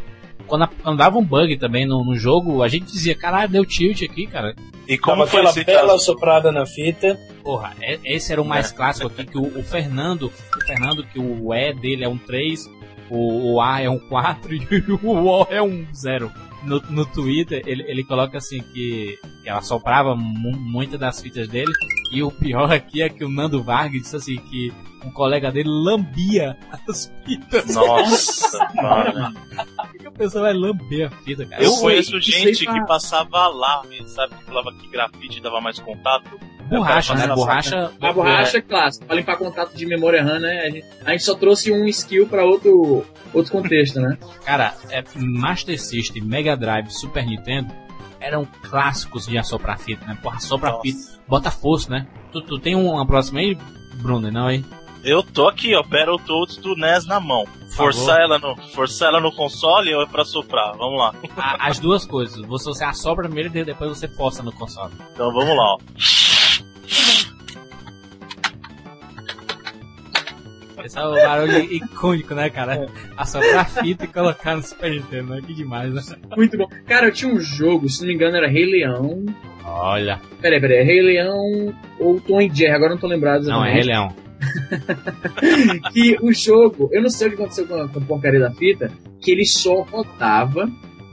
Quando, 0.53 0.65
a- 0.65 0.69
quando 0.83 0.97
dava 0.99 1.17
um 1.17 1.25
bug 1.25 1.57
também 1.57 1.83
no, 1.83 2.05
no 2.05 2.15
jogo, 2.15 2.61
a 2.61 2.67
gente 2.67 2.85
dizia, 2.85 3.15
caralho, 3.15 3.51
deu 3.51 3.65
tilt 3.65 4.03
aqui, 4.03 4.27
cara. 4.27 4.53
E 4.87 4.99
como 4.99 5.25
foi 5.25 5.39
aquela 5.39 5.49
esse 5.49 5.63
bela 5.63 5.97
soprada 5.97 6.51
na 6.51 6.63
fita. 6.63 7.19
Porra, 7.43 7.73
é- 7.81 7.97
esse 8.05 8.31
era 8.31 8.39
o 8.39 8.45
mais 8.45 8.71
clássico 8.71 9.07
aqui, 9.07 9.25
que 9.25 9.35
o, 9.35 9.41
o 9.59 9.63
Fernando, 9.63 10.27
o 10.27 10.65
Fernando, 10.67 11.03
que 11.05 11.17
o 11.17 11.51
E 11.55 11.73
dele 11.73 12.03
é 12.03 12.07
um 12.07 12.19
3, 12.19 12.69
o, 13.09 13.53
o 13.53 13.61
A 13.61 13.81
é 13.81 13.89
um 13.89 13.97
4 13.97 14.53
e 14.53 14.91
o 15.01 15.09
O 15.09 15.47
é 15.49 15.59
um 15.59 15.87
0. 15.91 16.31
No, 16.63 16.79
no 16.87 17.03
Twitter, 17.07 17.63
ele, 17.65 17.83
ele 17.87 18.03
coloca 18.03 18.37
assim 18.37 18.61
que, 18.61 19.17
que 19.41 19.49
ela 19.49 19.61
soprava 19.63 20.15
mu 20.15 20.51
muitas 20.55 20.99
das 20.99 21.19
fitas 21.19 21.47
dele, 21.47 21.73
e 22.11 22.21
o 22.21 22.29
pior 22.29 22.71
aqui 22.71 23.01
é 23.01 23.09
que 23.09 23.25
o 23.25 23.29
Nando 23.29 23.63
Vargas 23.63 24.03
disse 24.03 24.15
assim 24.17 24.35
que 24.37 24.71
um 25.03 25.09
colega 25.11 25.51
dele 25.51 25.67
lambia 25.67 26.55
as 26.87 27.11
fitas. 27.25 27.73
Nossa, 27.75 28.59
cara. 28.79 29.33
Pessoa 30.23 30.43
vai 30.43 30.53
lamber 30.53 31.07
a 31.07 31.09
fita, 31.09 31.45
cara? 31.45 31.61
Eu 31.61 31.75
conheço 31.77 32.19
gente 32.21 32.65
que 32.65 32.85
passava 32.85 33.47
lá, 33.47 33.81
sabe? 34.05 34.35
Que 34.35 34.43
falava 34.45 34.73
que 34.73 34.87
grafite 34.87 35.41
dava 35.41 35.59
mais 35.59 35.79
contato. 35.79 36.39
Borracha, 36.69 37.13
né? 37.13 37.27
Borracha. 37.27 37.91
A 38.01 38.13
borracha 38.13 38.57
é 38.57 38.61
clássica. 38.61 39.05
Pra 39.05 39.15
limpar 39.15 39.37
contato 39.37 39.75
de 39.75 39.85
memória 39.85 40.23
RAM, 40.23 40.39
né? 40.39 40.61
A 40.61 40.69
gente, 40.69 40.85
a 41.05 41.11
gente 41.11 41.23
só 41.23 41.35
trouxe 41.35 41.73
um 41.73 41.85
skill 41.87 42.25
pra 42.27 42.45
outro, 42.45 43.05
outro 43.33 43.51
contexto, 43.51 43.99
né? 43.99 44.17
Cara, 44.45 44.73
é 44.89 45.03
Master 45.15 45.79
System, 45.79 46.23
Mega 46.23 46.55
Drive, 46.55 46.89
Super 46.89 47.25
Nintendo 47.25 47.83
eram 48.23 48.45
clássicos 48.45 49.27
de 49.27 49.37
assoprar 49.37 49.77
fita, 49.77 50.05
né? 50.05 50.17
Porra, 50.23 50.37
assopra 50.37 50.79
fita, 50.79 50.97
bota 51.27 51.51
força, 51.51 51.91
né? 51.91 52.07
Tu, 52.31 52.41
tu 52.41 52.57
tem 52.57 52.73
uma 52.73 53.05
próxima 53.05 53.41
aí, 53.41 53.57
Bruno, 53.95 54.31
não 54.31 54.47
aí? 54.47 54.63
Eu 55.03 55.21
tô 55.21 55.49
aqui, 55.49 55.75
ó, 55.75 55.83
Battletoads 55.83 56.55
do 56.57 56.75
NES 56.77 57.05
na 57.05 57.19
mão. 57.19 57.45
Forçar 57.75 58.21
ela, 58.21 58.37
no, 58.39 58.55
forçar 58.73 59.09
ela 59.09 59.19
no 59.19 59.31
console 59.31 59.93
ou 59.95 60.03
é 60.03 60.05
pra 60.05 60.23
soprar? 60.23 60.75
Vamos 60.77 60.99
lá. 60.99 61.13
A, 61.35 61.67
as 61.67 61.79
duas 61.79 62.05
coisas. 62.05 62.45
Você, 62.45 62.65
você 62.65 62.83
assopra 62.83 63.25
primeiro 63.25 63.55
e 63.57 63.63
depois 63.63 63.97
você 63.97 64.07
força 64.07 64.43
no 64.43 64.51
console. 64.51 64.93
Então 65.13 65.31
vamos 65.33 65.57
lá, 65.57 65.73
ó. 65.73 65.77
Esse 70.83 70.99
é 70.99 71.05
o 71.05 71.13
barulho 71.13 71.59
icônico, 71.73 72.35
né, 72.35 72.49
cara? 72.49 72.87
Assoprar 73.15 73.61
a 73.61 73.65
fita 73.65 74.03
e 74.03 74.07
colocar 74.07 74.55
no 74.55 74.61
Super 74.61 74.91
Nintendo, 74.91 75.33
né? 75.33 75.41
Que 75.41 75.53
demais, 75.53 75.93
né? 75.93 76.17
Muito 76.35 76.57
bom. 76.57 76.67
Cara, 76.85 77.07
eu 77.07 77.13
tinha 77.13 77.33
um 77.33 77.39
jogo, 77.39 77.87
se 77.87 78.01
não 78.01 78.09
me 78.09 78.13
engano 78.13 78.35
era 78.35 78.49
Rei 78.49 78.65
Leão. 78.65 79.25
Olha. 79.63 80.19
Peraí, 80.41 80.59
peraí, 80.59 80.79
é 80.79 80.83
Rei 80.83 81.01
Leão 81.01 81.73
ou 81.99 82.19
Tom 82.19 82.41
e 82.41 82.53
Jerry, 82.53 82.73
agora 82.73 82.91
não 82.91 82.99
tô 82.99 83.07
lembrado. 83.07 83.43
Não, 83.43 83.63
é 83.63 83.71
Rei 83.71 83.83
Leão. 83.83 84.13
Que 85.91 86.17
o 86.21 86.31
jogo, 86.33 86.89
eu 86.91 87.01
não 87.01 87.09
sei 87.09 87.27
o 87.27 87.31
que 87.31 87.35
aconteceu 87.35 87.67
com 87.67 87.75
a, 87.75 87.87
com 87.87 87.99
a 87.99 88.01
porcaria 88.01 88.39
da 88.39 88.51
fita, 88.51 88.91
que 89.19 89.31
ele 89.31 89.45
só 89.45 89.81
rodava 89.81 90.69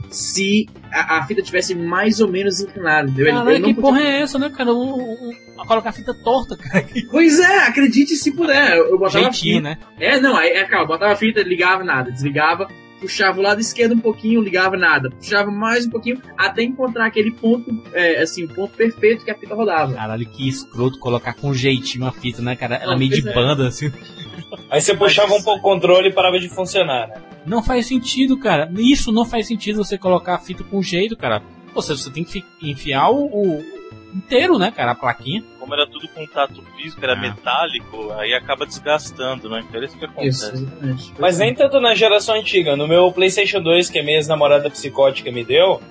se 0.09 0.67
a, 0.91 1.19
a, 1.19 1.25
fita 1.25 1.41
tivesse 1.41 1.73
mais 1.73 2.19
ou 2.19 2.27
menos 2.27 2.59
inclinada, 2.59 3.09
entendeu? 3.09 3.33
Caralho, 3.33 3.63
que 3.63 3.73
podia... 3.73 3.81
porra 3.81 4.01
é 4.01 4.21
essa, 4.21 4.37
né, 4.37 4.49
cara? 4.49 4.73
O, 4.73 5.13
o, 5.13 5.65
colocar 5.65 5.89
a 5.89 5.93
fita 5.93 6.13
torta, 6.13 6.57
cara. 6.57 6.85
Pois 7.09 7.39
é, 7.39 7.59
acredite 7.59 8.15
se 8.15 8.31
puder. 8.31 8.77
Eu 8.77 8.99
botava 8.99 9.23
Jeitinho, 9.23 9.57
fita... 9.57 9.69
né? 9.69 9.77
É, 9.99 10.19
não, 10.19 10.35
aí, 10.35 10.49
é, 10.49 10.65
calma, 10.65 10.87
botava 10.87 11.13
a 11.13 11.15
fita, 11.15 11.41
ligava 11.41 11.83
nada, 11.83 12.11
desligava, 12.11 12.67
puxava 13.01 13.39
o 13.39 13.41
lado 13.41 13.59
esquerdo 13.59 13.95
um 13.95 13.99
pouquinho, 13.99 14.41
ligava 14.41 14.77
nada, 14.77 15.09
puxava 15.09 15.49
mais 15.49 15.87
um 15.87 15.89
pouquinho, 15.89 16.21
até 16.37 16.61
encontrar 16.61 17.07
aquele 17.07 17.31
ponto, 17.31 17.83
é, 17.91 18.21
assim, 18.21 18.43
o 18.43 18.47
ponto 18.47 18.77
perfeito 18.77 19.25
que 19.25 19.31
a 19.31 19.35
fita 19.35 19.55
rodava. 19.55 19.93
Caralho, 19.93 20.25
que 20.27 20.47
escroto 20.47 20.99
colocar 20.99 21.33
com 21.33 21.51
jeitinho 21.53 22.05
a 22.05 22.11
fita, 22.11 22.41
né, 22.41 22.55
cara? 22.55 22.75
Ela 22.75 22.95
meio 22.95 23.09
de 23.09 23.27
é. 23.27 23.33
banda, 23.33 23.67
assim. 23.67 23.91
Aí 24.69 24.79
você 24.79 24.95
puxava 24.95 25.33
um 25.33 25.41
pouco 25.41 25.59
o 25.59 25.61
controle 25.61 26.09
e 26.09 26.13
parava 26.13 26.39
de 26.39 26.47
funcionar, 26.47 27.07
né? 27.07 27.15
Não 27.45 27.63
faz 27.63 27.87
sentido, 27.87 28.37
cara. 28.37 28.71
Isso 28.77 29.11
não 29.11 29.25
faz 29.25 29.47
sentido 29.47 29.83
você 29.83 29.97
colocar 29.97 30.35
a 30.35 30.39
fita 30.39 30.63
com 30.63 30.81
jeito, 30.81 31.17
cara. 31.17 31.41
Ou 31.73 31.81
seja, 31.81 32.01
você 32.01 32.11
tem 32.11 32.23
que 32.23 32.43
enfiar 32.61 33.09
o, 33.09 33.25
o 33.25 33.80
inteiro, 34.13 34.57
né, 34.57 34.71
cara, 34.71 34.91
a 34.91 34.95
plaquinha. 34.95 35.43
Como 35.59 35.73
era 35.73 35.87
tudo 35.87 36.07
contato 36.09 36.63
físico, 36.75 37.03
era 37.03 37.13
ah. 37.13 37.21
metálico, 37.21 38.11
aí 38.13 38.33
acaba 38.33 38.65
desgastando, 38.65 39.49
né? 39.49 39.63
Então 39.67 39.81
é 39.81 39.85
isso 39.85 39.97
que 39.97 40.05
acontece. 40.05 40.67
Isso, 40.95 41.13
Mas 41.19 41.39
nem 41.39 41.53
tanto 41.53 41.79
na 41.79 41.95
geração 41.95 42.35
antiga. 42.35 42.75
No 42.75 42.87
meu 42.87 43.11
PlayStation 43.11 43.61
2, 43.61 43.89
que 43.89 43.99
a 43.99 44.03
minha 44.03 44.17
ex-namorada 44.17 44.69
psicótica 44.69 45.31
me 45.31 45.43
deu, 45.43 45.81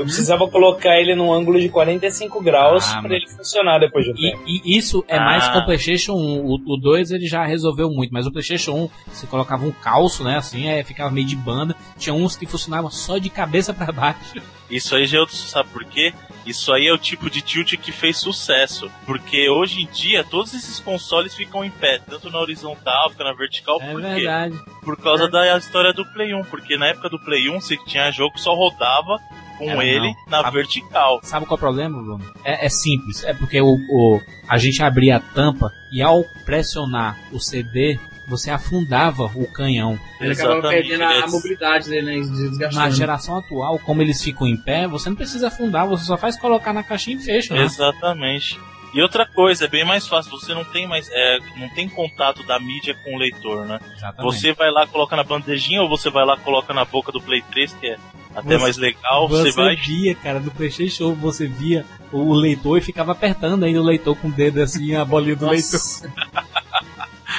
eu 0.00 0.06
precisava 0.06 0.48
colocar 0.48 0.98
ele 0.98 1.14
num 1.14 1.30
ângulo 1.30 1.60
de 1.60 1.68
45 1.68 2.42
graus 2.42 2.90
ah, 2.90 3.02
para 3.02 3.14
ele 3.14 3.28
funcionar 3.28 3.78
depois 3.78 4.06
de 4.06 4.12
um 4.12 4.14
e, 4.14 4.30
tempo. 4.30 4.42
E 4.46 4.78
isso 4.78 5.04
é 5.06 5.18
ah. 5.18 5.24
mais 5.24 5.46
com 5.48 5.58
o 5.58 5.64
PlayStation 5.66 6.14
1. 6.14 6.16
O, 6.46 6.54
o 6.54 6.76
2 6.78 7.10
ele 7.10 7.26
já 7.26 7.44
resolveu 7.44 7.90
muito, 7.90 8.10
mas 8.10 8.26
o 8.26 8.32
PlayStation 8.32 8.72
1 8.72 8.90
você 9.12 9.26
colocava 9.26 9.66
um 9.66 9.70
calço, 9.70 10.24
né? 10.24 10.38
Assim, 10.38 10.68
aí 10.70 10.82
ficava 10.82 11.10
meio 11.10 11.26
de 11.26 11.36
banda. 11.36 11.76
Tinha 11.98 12.14
uns 12.14 12.34
que 12.34 12.46
funcionavam 12.46 12.90
só 12.90 13.18
de 13.18 13.28
cabeça 13.28 13.74
para 13.74 13.92
baixo. 13.92 14.40
Isso 14.70 14.94
aí 14.94 15.04
já 15.04 15.18
é 15.18 15.20
outro, 15.20 15.36
sabe 15.36 15.68
por 15.70 15.84
quê? 15.84 16.14
Isso 16.46 16.72
aí 16.72 16.86
é 16.86 16.92
o 16.92 16.98
tipo 16.98 17.28
de 17.28 17.42
tilt 17.42 17.76
que 17.76 17.92
fez 17.92 18.16
sucesso. 18.16 18.90
Porque 19.04 19.50
hoje 19.50 19.82
em 19.82 19.86
dia 19.86 20.24
todos 20.24 20.54
esses 20.54 20.80
consoles 20.80 21.34
ficam 21.34 21.62
em 21.62 21.70
pé, 21.70 21.98
tanto 21.98 22.30
na 22.30 22.38
horizontal 22.38 23.10
quanto 23.10 23.24
na 23.24 23.34
vertical. 23.34 23.78
É 23.82 23.92
por 23.92 24.00
verdade. 24.00 24.56
Quê? 24.56 24.70
Por 24.82 24.96
causa 24.96 25.24
é. 25.24 25.28
da 25.28 25.58
história 25.58 25.92
do 25.92 26.06
Play 26.06 26.32
1. 26.32 26.44
Porque 26.44 26.78
na 26.78 26.86
época 26.86 27.10
do 27.10 27.18
Play 27.18 27.50
1 27.50 27.60
você 27.60 27.76
tinha 27.84 28.10
jogo 28.10 28.32
que 28.32 28.40
só 28.40 28.54
rodava 28.54 29.18
com 29.60 29.70
Era 29.70 29.84
ele 29.84 30.08
não. 30.08 30.16
na 30.26 30.42
sabe, 30.42 30.56
vertical. 30.56 31.20
Sabe 31.22 31.46
qual 31.46 31.56
é 31.56 31.58
o 31.58 31.60
problema, 31.60 32.02
Bruno? 32.02 32.24
É, 32.44 32.66
é 32.66 32.68
simples. 32.68 33.22
É 33.24 33.34
porque 33.34 33.60
o, 33.60 33.74
o, 33.74 34.20
a 34.48 34.56
gente 34.56 34.82
abria 34.82 35.16
a 35.16 35.20
tampa 35.20 35.72
e 35.92 36.02
ao 36.02 36.24
pressionar 36.44 37.18
o 37.30 37.38
CD, 37.38 37.98
você 38.26 38.50
afundava 38.50 39.24
o 39.34 39.46
canhão. 39.46 39.98
Ele 40.20 40.32
acabava 40.32 40.68
perdendo 40.68 41.02
a, 41.02 41.24
a 41.24 41.26
mobilidade 41.26 41.90
dele, 41.90 42.22
né? 42.22 42.68
Na 42.72 42.88
geração 42.88 43.36
atual, 43.36 43.78
como 43.80 44.00
eles 44.00 44.22
ficam 44.22 44.46
em 44.46 44.56
pé, 44.56 44.86
você 44.86 45.10
não 45.10 45.16
precisa 45.16 45.48
afundar, 45.48 45.86
você 45.86 46.04
só 46.04 46.16
faz 46.16 46.38
colocar 46.38 46.72
na 46.72 46.82
caixinha 46.82 47.16
e 47.16 47.20
fecha. 47.20 47.54
Né? 47.54 47.62
Exatamente. 47.62 48.58
E 48.92 49.00
outra 49.00 49.24
coisa, 49.24 49.66
é 49.66 49.68
bem 49.68 49.84
mais 49.84 50.06
fácil, 50.08 50.32
você 50.32 50.52
não 50.52 50.64
tem 50.64 50.86
mais. 50.86 51.08
É, 51.12 51.38
não 51.56 51.68
tem 51.70 51.88
contato 51.88 52.42
da 52.42 52.58
mídia 52.58 52.94
com 53.04 53.14
o 53.14 53.18
leitor, 53.18 53.64
né? 53.64 53.78
Exatamente. 53.96 54.34
Você 54.34 54.52
vai 54.52 54.70
lá, 54.70 54.86
coloca 54.86 55.14
na 55.14 55.22
bandejinha, 55.22 55.82
ou 55.82 55.88
você 55.88 56.10
vai 56.10 56.24
lá, 56.24 56.36
coloca 56.36 56.74
na 56.74 56.84
boca 56.84 57.12
do 57.12 57.20
Play 57.20 57.42
3, 57.42 57.72
que 57.74 57.86
é 57.86 57.96
até 58.34 58.56
você, 58.56 58.58
mais 58.58 58.76
legal. 58.76 59.28
Você, 59.28 59.52
você 59.52 59.62
vai. 59.62 59.76
via, 59.76 60.14
cara, 60.16 60.40
no 60.40 60.50
PlayStation 60.50 61.14
você 61.14 61.46
via 61.46 61.84
o 62.12 62.32
leitor 62.32 62.78
e 62.78 62.80
ficava 62.80 63.12
apertando 63.12 63.64
ainda 63.64 63.80
o 63.80 63.84
leitor 63.84 64.16
com 64.16 64.28
o 64.28 64.32
dedo 64.32 64.60
assim, 64.60 64.94
a 64.94 65.04
bolinha 65.04 65.36
do 65.36 65.48
leitor. 65.48 65.80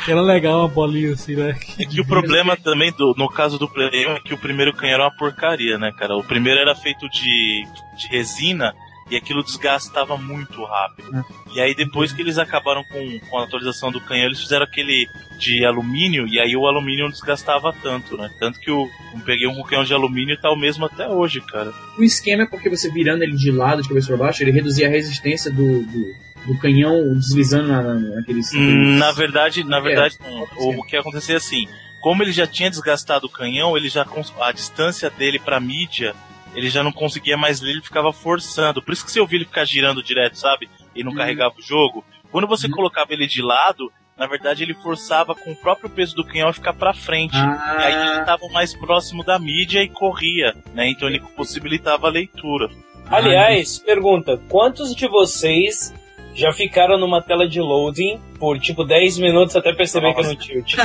Era 0.08 0.22
legal 0.22 0.60
uma 0.60 0.68
bolinha 0.68 1.14
assim, 1.14 1.36
né? 1.36 1.56
É 1.78 1.86
que 1.86 2.02
o 2.02 2.06
problema 2.06 2.58
também, 2.58 2.92
do, 2.92 3.14
no 3.18 3.30
caso 3.30 3.60
do 3.60 3.68
Play 3.68 4.08
1, 4.08 4.12
é 4.12 4.20
que 4.20 4.34
o 4.34 4.38
primeiro 4.38 4.74
canhão 4.74 4.96
era 4.96 5.04
uma 5.04 5.16
porcaria, 5.16 5.78
né, 5.78 5.92
cara? 5.92 6.16
O 6.16 6.24
primeiro 6.24 6.60
era 6.60 6.74
feito 6.74 7.08
de, 7.10 7.68
de 7.96 8.08
resina 8.08 8.74
e 9.12 9.18
aquilo 9.18 9.44
desgastava 9.44 10.18
muito 10.18 10.64
rápido. 10.64 11.14
É. 11.14 11.24
E 11.54 11.62
aí 11.62 11.76
depois 11.76 12.14
que 12.14 12.22
eles 12.22 12.38
acabaram 12.38 12.82
com, 12.86 13.20
com 13.20 13.38
a 13.38 13.44
atualização 13.44 13.92
do 13.92 14.00
canhão, 14.00 14.28
eles 14.28 14.40
fizeram 14.40 14.64
aquele 14.64 15.08
de 15.38 15.66
alumínio 15.66 16.26
e 16.28 16.40
aí 16.40 16.56
o 16.56 16.66
alumínio 16.66 17.04
não 17.04 17.12
desgastava 17.12 17.76
tanto, 17.84 18.16
né? 18.16 18.32
Tanto 18.40 18.58
que 18.60 18.72
eu, 18.72 18.90
eu 19.14 19.20
peguei 19.26 19.48
um 19.48 19.62
canhão 19.64 19.84
de 19.84 19.94
alumínio 19.94 20.34
e 20.34 20.38
tá 20.38 20.50
o 20.50 20.56
mesmo 20.56 20.86
até 20.86 21.10
hoje, 21.10 21.42
cara. 21.42 21.74
O 22.00 22.04
esquema 22.04 22.44
é 22.44 22.46
porque 22.46 22.70
você 22.70 22.90
virando 22.90 23.24
ele 23.24 23.36
de 23.36 23.52
lado, 23.52 23.82
de 23.82 23.90
cabeça 23.90 24.08
para 24.08 24.18
baixo, 24.18 24.42
ele 24.42 24.52
reduzia 24.52 24.88
a 24.88 24.90
resistência 24.90 25.52
do, 25.52 25.82
do, 25.82 26.16
do 26.48 26.58
canhão 26.58 27.14
deslizando 27.14 27.68
na, 27.68 27.82
naqueles, 27.82 28.54
hum, 28.54 28.98
Na 28.98 29.12
verdade, 29.12 29.66
na 29.66 29.80
é, 29.80 29.82
verdade, 29.82 30.18
não. 30.24 30.48
O, 30.56 30.80
o 30.80 30.84
que 30.84 30.96
acontecia 30.96 31.36
é 31.36 31.38
assim, 31.38 31.68
como 32.00 32.24
ele 32.24 32.32
já 32.32 32.48
tinha 32.48 32.70
desgastado 32.70 33.28
o 33.28 33.30
canhão, 33.30 33.76
ele 33.76 33.90
já 33.90 34.06
a 34.40 34.52
distância 34.54 35.10
dele 35.10 35.38
para 35.38 35.60
mídia 35.60 36.16
ele 36.56 36.70
já 36.70 36.84
não 36.84 36.92
conseguia 36.92 37.38
mais 37.38 37.62
ler, 37.62 37.72
ele 37.72 37.82
ficava 37.82 38.12
forçando. 38.12 38.82
Por 38.82 38.94
isso 38.94 39.06
que 39.06 39.12
você 39.12 39.20
ouvia 39.20 39.38
ele 39.38 39.46
ficar 39.46 39.66
girando 39.66 40.04
direto, 40.04 40.38
sabe? 40.38 40.70
E 40.96 41.04
não 41.04 41.12
uhum. 41.12 41.18
carregava 41.18 41.56
o 41.58 41.62
jogo. 41.62 42.04
Quando 42.32 42.48
você 42.48 42.68
uhum. 42.68 42.74
colocava 42.74 43.14
ele 43.14 43.28
de 43.28 43.42
lado, 43.42 43.92
na 44.18 44.28
verdade 44.28 44.64
ele 44.64 44.74
forçava 44.74 45.34
com 45.34 45.52
o 45.52 45.56
próprio 45.56 45.90
peso 45.90 46.16
do 46.16 46.26
canhão 46.26 46.50
a 46.50 46.54
ficar 46.54 46.74
para 46.74 46.94
frente. 46.94 47.36
Ah. 47.36 47.78
E 47.80 47.84
aí 47.84 48.10
ele 48.10 48.20
estava 48.20 48.48
mais 48.50 48.74
próximo 48.76 49.24
da 49.24 49.40
mídia 49.40 49.82
e 49.82 49.90
corria, 49.90 50.56
né? 50.74 50.90
Então 50.90 51.08
ele 51.08 51.20
possibilitava 51.36 52.08
a 52.08 52.12
leitura. 52.12 52.70
Aliás, 53.08 53.80
pergunta: 53.80 54.40
quantos 54.50 54.96
de 54.96 55.08
vocês 55.08 55.94
já 56.34 56.54
ficaram 56.54 56.98
numa 56.98 57.22
tela 57.22 57.48
de 57.48 57.60
loading 57.60 58.20
por 58.40 58.58
tipo 58.60 58.86
10 58.86 59.20
minutos 59.20 59.56
até 59.56 59.74
perceber 59.74 60.14
Nossa. 60.14 60.36
que 60.36 60.52
é 60.52 60.56
no 60.56 60.64
tilt? 60.64 60.76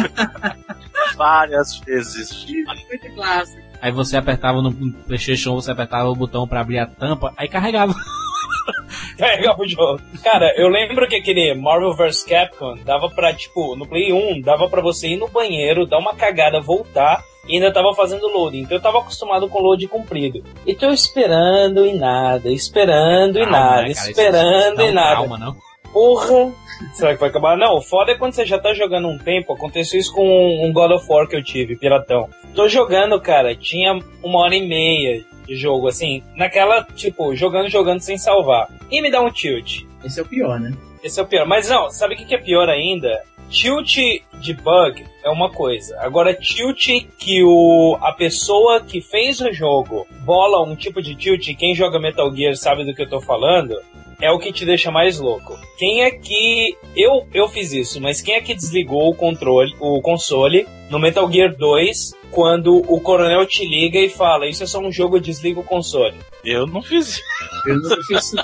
Várias 1.17 1.79
vezes. 1.81 2.45
Muito 2.45 3.15
clássico. 3.15 3.66
Aí 3.81 3.91
você 3.93 4.17
apertava 4.17 4.63
no 4.63 4.73
PlayStation, 5.07 5.55
você 5.55 5.71
apertava 5.71 6.09
o 6.09 6.15
botão 6.15 6.47
para 6.47 6.61
abrir 6.61 6.79
a 6.79 6.87
tampa, 6.87 7.33
aí 7.37 7.49
carregava. 7.49 7.95
carregava 9.19 9.63
o 9.63 9.69
jogo. 9.69 10.01
Cara, 10.23 10.53
eu 10.57 10.69
lembro 10.69 11.09
que 11.09 11.17
aquele 11.17 11.55
Marvel 11.55 11.95
vs 11.95 12.25
Capcom 12.25 12.77
dava 12.85 13.09
pra, 13.11 13.33
tipo, 13.33 13.77
no 13.77 13.87
Play 13.87 14.13
1, 14.13 14.41
dava 14.41 14.69
pra 14.69 14.81
você 14.81 15.09
ir 15.09 15.17
no 15.17 15.29
banheiro, 15.29 15.87
dar 15.87 15.99
uma 15.99 16.15
cagada, 16.15 16.61
voltar 16.61 17.23
e 17.49 17.55
ainda 17.55 17.73
tava 17.73 17.95
fazendo 17.95 18.27
loading. 18.27 18.63
Então 18.63 18.77
eu 18.77 18.83
tava 18.83 18.99
acostumado 18.99 19.49
com 19.49 19.61
load 19.61 19.87
comprido. 19.89 20.43
E 20.67 20.75
tô 20.75 20.91
esperando 20.91 21.87
e 21.87 21.95
nada, 21.95 22.51
esperando 22.51 23.39
e 23.39 23.47
nada, 23.47 23.83
né, 23.83 23.91
esperando 23.91 24.83
e 24.83 24.93
nada. 24.93 25.17
Calma, 25.17 25.39
não. 25.39 25.57
Porra, 25.93 26.53
Será 26.93 27.15
que 27.15 27.21
vai 27.21 27.31
acabar? 27.31 27.57
Não, 27.57 27.77
o 27.77 27.81
foda 27.81 28.13
é 28.13 28.15
quando 28.17 28.35
você 28.35 28.45
já 28.45 28.59
tá 28.59 28.75
jogando 28.75 29.09
um 29.09 29.19
tempo. 29.19 29.53
Aconteceu 29.53 29.99
isso 29.99 30.13
com 30.13 30.27
um 30.63 30.73
God 30.73 30.93
of 30.93 31.07
War 31.09 31.27
que 31.27 31.37
eu 31.37 31.43
tive, 31.43 31.77
Piratão. 31.77 32.29
Tô 32.57 32.71
jogando, 32.71 33.21
cara, 33.21 33.55
tinha 33.55 33.99
uma 34.23 34.39
hora 34.39 34.57
e 34.57 34.67
meia 34.67 35.23
de 35.47 35.55
jogo, 35.55 35.89
assim, 35.89 36.23
naquela, 36.35 36.83
tipo, 36.83 37.37
jogando, 37.37 37.69
jogando 37.69 38.01
sem 38.01 38.17
salvar. 38.17 38.71
E 38.91 39.03
me 39.03 39.11
dá 39.11 39.21
um 39.21 39.31
tilt. 39.31 39.83
Esse 40.03 40.21
é 40.21 40.23
o 40.23 40.27
pior, 40.27 40.59
né? 40.59 40.73
Esse 41.05 41.21
é 41.21 41.23
o 41.23 41.27
pior. 41.27 41.47
Mas 41.47 41.69
não, 41.69 41.91
sabe 41.91 42.15
o 42.15 42.17
que 42.17 42.35
é 42.35 42.39
pior 42.39 42.71
ainda? 42.71 43.23
Tilt 43.51 43.99
de 44.41 44.55
bug 44.55 45.05
é 45.23 45.29
uma 45.29 45.51
coisa. 45.51 46.01
Agora, 46.01 46.33
tilt 46.33 46.89
que 47.19 47.45
o, 47.45 47.99
a 48.01 48.13
pessoa 48.13 48.81
que 48.81 49.03
fez 49.03 49.39
o 49.43 49.53
jogo 49.53 50.07
bola 50.25 50.67
um 50.67 50.75
tipo 50.75 51.03
de 51.03 51.15
tilt, 51.15 51.55
quem 51.59 51.75
joga 51.75 52.01
Metal 52.01 52.35
Gear 52.35 52.57
sabe 52.57 52.87
do 52.87 52.95
que 52.95 53.03
eu 53.03 53.09
tô 53.09 53.21
falando, 53.21 53.79
é 54.21 54.31
o 54.31 54.39
que 54.39 54.53
te 54.53 54.65
deixa 54.65 54.91
mais 54.91 55.19
louco. 55.19 55.59
Quem 55.79 56.03
é 56.03 56.11
que. 56.11 56.77
Eu, 56.97 57.27
eu 57.33 57.49
fiz 57.49 57.73
isso, 57.73 58.01
mas 58.01 58.21
quem 58.21 58.35
é 58.35 58.41
que 58.41 58.55
desligou 58.55 59.11
o 59.11 59.15
controle, 59.15 59.75
o 59.79 60.01
console 60.01 60.67
no 60.91 60.99
Metal 60.99 61.31
Gear 61.31 61.55
2 61.55 62.15
quando 62.31 62.77
o 62.77 63.01
coronel 63.01 63.47
te 63.47 63.67
liga 63.67 63.99
e 63.99 64.09
fala: 64.09 64.47
Isso 64.47 64.63
é 64.63 64.67
só 64.67 64.81
um 64.81 64.93
jogo, 64.93 65.21
desliga 65.21 65.61
o 65.61 65.65
console? 65.65 66.17
Eu 66.45 66.67
não 66.67 66.83
fiz 66.83 67.21
Eu 67.67 67.81
não 67.81 67.91
fiz 67.91 68.11
isso 68.11 68.37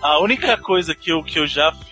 A 0.00 0.20
única 0.20 0.56
coisa 0.56 0.94
que 0.94 1.10
eu, 1.10 1.22
que 1.22 1.38
eu 1.38 1.46
já 1.46 1.72
fiz 1.72 1.87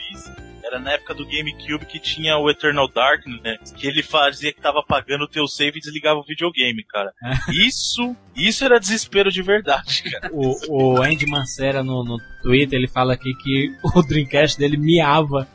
era 0.67 0.79
na 0.81 0.93
época 0.93 1.15
do 1.15 1.25
GameCube 1.25 1.87
que 1.87 2.01
tinha 2.01 2.37
o 2.37 2.51
Eternal 2.51 2.89
Darkness, 2.89 3.41
né? 3.43 3.57
Que 3.77 3.87
ele 3.87 4.03
fazia 4.03 4.53
que 4.53 4.61
tava 4.61 4.81
apagando 4.81 5.25
o 5.25 5.29
teu 5.29 5.47
save 5.47 5.79
e 5.79 5.81
desligava 5.81 6.19
o 6.19 6.25
videogame, 6.25 6.83
cara. 6.85 7.13
Isso, 7.51 8.17
isso 8.35 8.65
era 8.65 8.81
desespero 8.81 9.31
de 9.31 9.43
verdade, 9.43 10.03
cara. 10.03 10.31
O, 10.33 10.57
o 10.69 11.03
Andy 11.03 11.27
Mancera 11.27 11.83
no, 11.83 12.05
no 12.05 12.19
Twitter, 12.43 12.79
ele 12.79 12.89
fala 12.89 13.15
aqui 13.15 13.33
que 13.35 13.75
o 13.83 14.03
Dreamcast 14.03 14.59
dele 14.59 14.77
miava. 14.77 15.49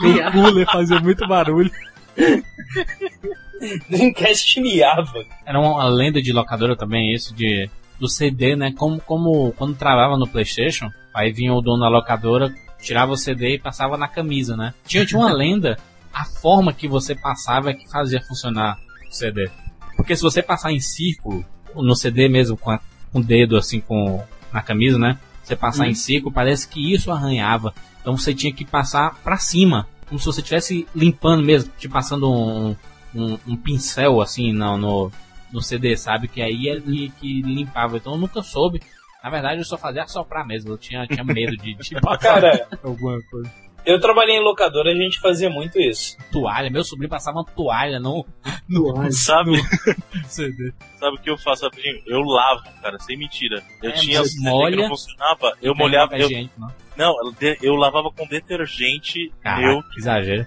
O 0.00 0.32
cooler 0.32 0.66
fazia 0.66 0.98
muito 1.00 1.26
barulho. 1.26 1.70
Dreamcast 3.90 4.60
miava. 4.60 5.24
Era 5.44 5.60
uma 5.60 5.88
lenda 5.88 6.22
de 6.22 6.32
locadora 6.32 6.76
também, 6.76 7.12
isso 7.12 7.34
de 7.34 7.68
do 7.98 8.08
CD, 8.08 8.56
né? 8.56 8.72
Como, 8.76 9.00
como 9.00 9.52
quando 9.52 9.76
travava 9.76 10.16
no 10.16 10.26
PlayStation, 10.26 10.90
aí 11.14 11.32
vinha 11.32 11.52
o 11.52 11.62
dono 11.62 11.80
da 11.80 11.88
locadora, 11.88 12.54
tirava 12.80 13.12
o 13.12 13.16
CD 13.16 13.54
e 13.54 13.58
passava 13.58 13.96
na 13.96 14.08
camisa, 14.08 14.56
né? 14.56 14.74
Tinha, 14.86 15.04
tinha 15.04 15.20
uma 15.20 15.32
lenda, 15.32 15.78
a 16.12 16.24
forma 16.24 16.72
que 16.72 16.88
você 16.88 17.14
passava 17.14 17.70
é 17.70 17.74
que 17.74 17.90
fazia 17.90 18.22
funcionar 18.22 18.78
o 19.08 19.12
CD. 19.12 19.50
Porque 19.96 20.14
se 20.14 20.22
você 20.22 20.42
passar 20.42 20.72
em 20.72 20.80
círculo, 20.80 21.44
no 21.74 21.94
CD 21.94 22.28
mesmo, 22.28 22.56
com, 22.56 22.70
a, 22.70 22.80
com 23.12 23.20
o 23.20 23.24
dedo 23.24 23.56
assim, 23.56 23.80
com 23.80 24.22
na 24.52 24.62
camisa, 24.62 24.98
né? 24.98 25.18
Você 25.42 25.54
passar 25.54 25.84
hum. 25.84 25.90
em 25.90 25.94
círculo, 25.94 26.32
parece 26.32 26.66
que 26.66 26.92
isso 26.92 27.10
arranhava. 27.10 27.74
Então 28.00 28.16
você 28.16 28.34
tinha 28.34 28.52
que 28.52 28.64
passar 28.64 29.14
para 29.22 29.36
cima, 29.36 29.86
como 30.08 30.18
se 30.18 30.26
você 30.26 30.40
estivesse 30.40 30.86
limpando 30.94 31.44
mesmo, 31.44 31.72
te 31.78 31.88
passando 31.88 32.30
um, 32.30 32.76
um, 33.14 33.38
um 33.46 33.56
pincel 33.56 34.20
assim 34.20 34.52
no, 34.52 34.76
no, 34.76 35.12
no, 35.52 35.62
CD, 35.62 35.96
sabe? 35.96 36.28
Que 36.28 36.40
aí 36.40 36.68
é 36.68 36.80
que, 36.80 37.12
que 37.20 37.42
limpava. 37.42 37.96
Então 37.96 38.12
eu 38.12 38.18
nunca 38.18 38.42
soube. 38.42 38.80
Na 39.26 39.30
verdade 39.30 39.60
eu 39.60 39.64
só 39.64 39.76
fazia 39.76 40.06
soprar 40.06 40.46
mesmo. 40.46 40.70
Eu 40.70 40.78
tinha, 40.78 41.04
tinha 41.04 41.24
medo 41.24 41.56
de, 41.56 41.74
de 41.74 41.94
passar 42.00 42.40
Cara, 42.40 42.68
alguma 42.80 43.20
coisa. 43.22 43.52
Eu 43.84 44.00
trabalhei 44.00 44.36
em 44.36 44.40
locadora, 44.40 44.92
a 44.92 44.94
gente 44.94 45.18
fazia 45.18 45.50
muito 45.50 45.80
isso. 45.80 46.16
Toalha, 46.30 46.70
meu 46.70 46.84
sobrinho 46.84 47.10
passava 47.10 47.38
uma 47.38 47.44
toalha 47.44 47.98
no. 47.98 48.24
no 48.68 49.12
sabe? 49.12 49.60
CD. 50.26 50.72
Sabe 51.00 51.16
o 51.16 51.20
que 51.20 51.28
eu 51.28 51.36
faço, 51.36 51.64
rapidinho? 51.64 52.00
Eu 52.06 52.20
lavo, 52.20 52.62
cara, 52.80 53.00
sem 53.00 53.18
mentira. 53.18 53.60
Eu 53.82 53.90
é, 53.90 53.94
tinha 53.94 54.22
molha, 54.38 54.76
que 54.76 54.82
não 54.82 54.88
funcionava, 54.90 55.56
eu 55.60 55.74
molhava. 55.74 56.16
Eu, 56.16 56.28
gente, 56.28 56.52
não, 56.56 56.68
não 56.96 57.34
eu 57.60 57.74
lavava 57.74 58.12
com 58.12 58.28
detergente. 58.28 59.32
Caraca, 59.42 59.72
eu, 59.72 59.82
exagero. 59.98 60.46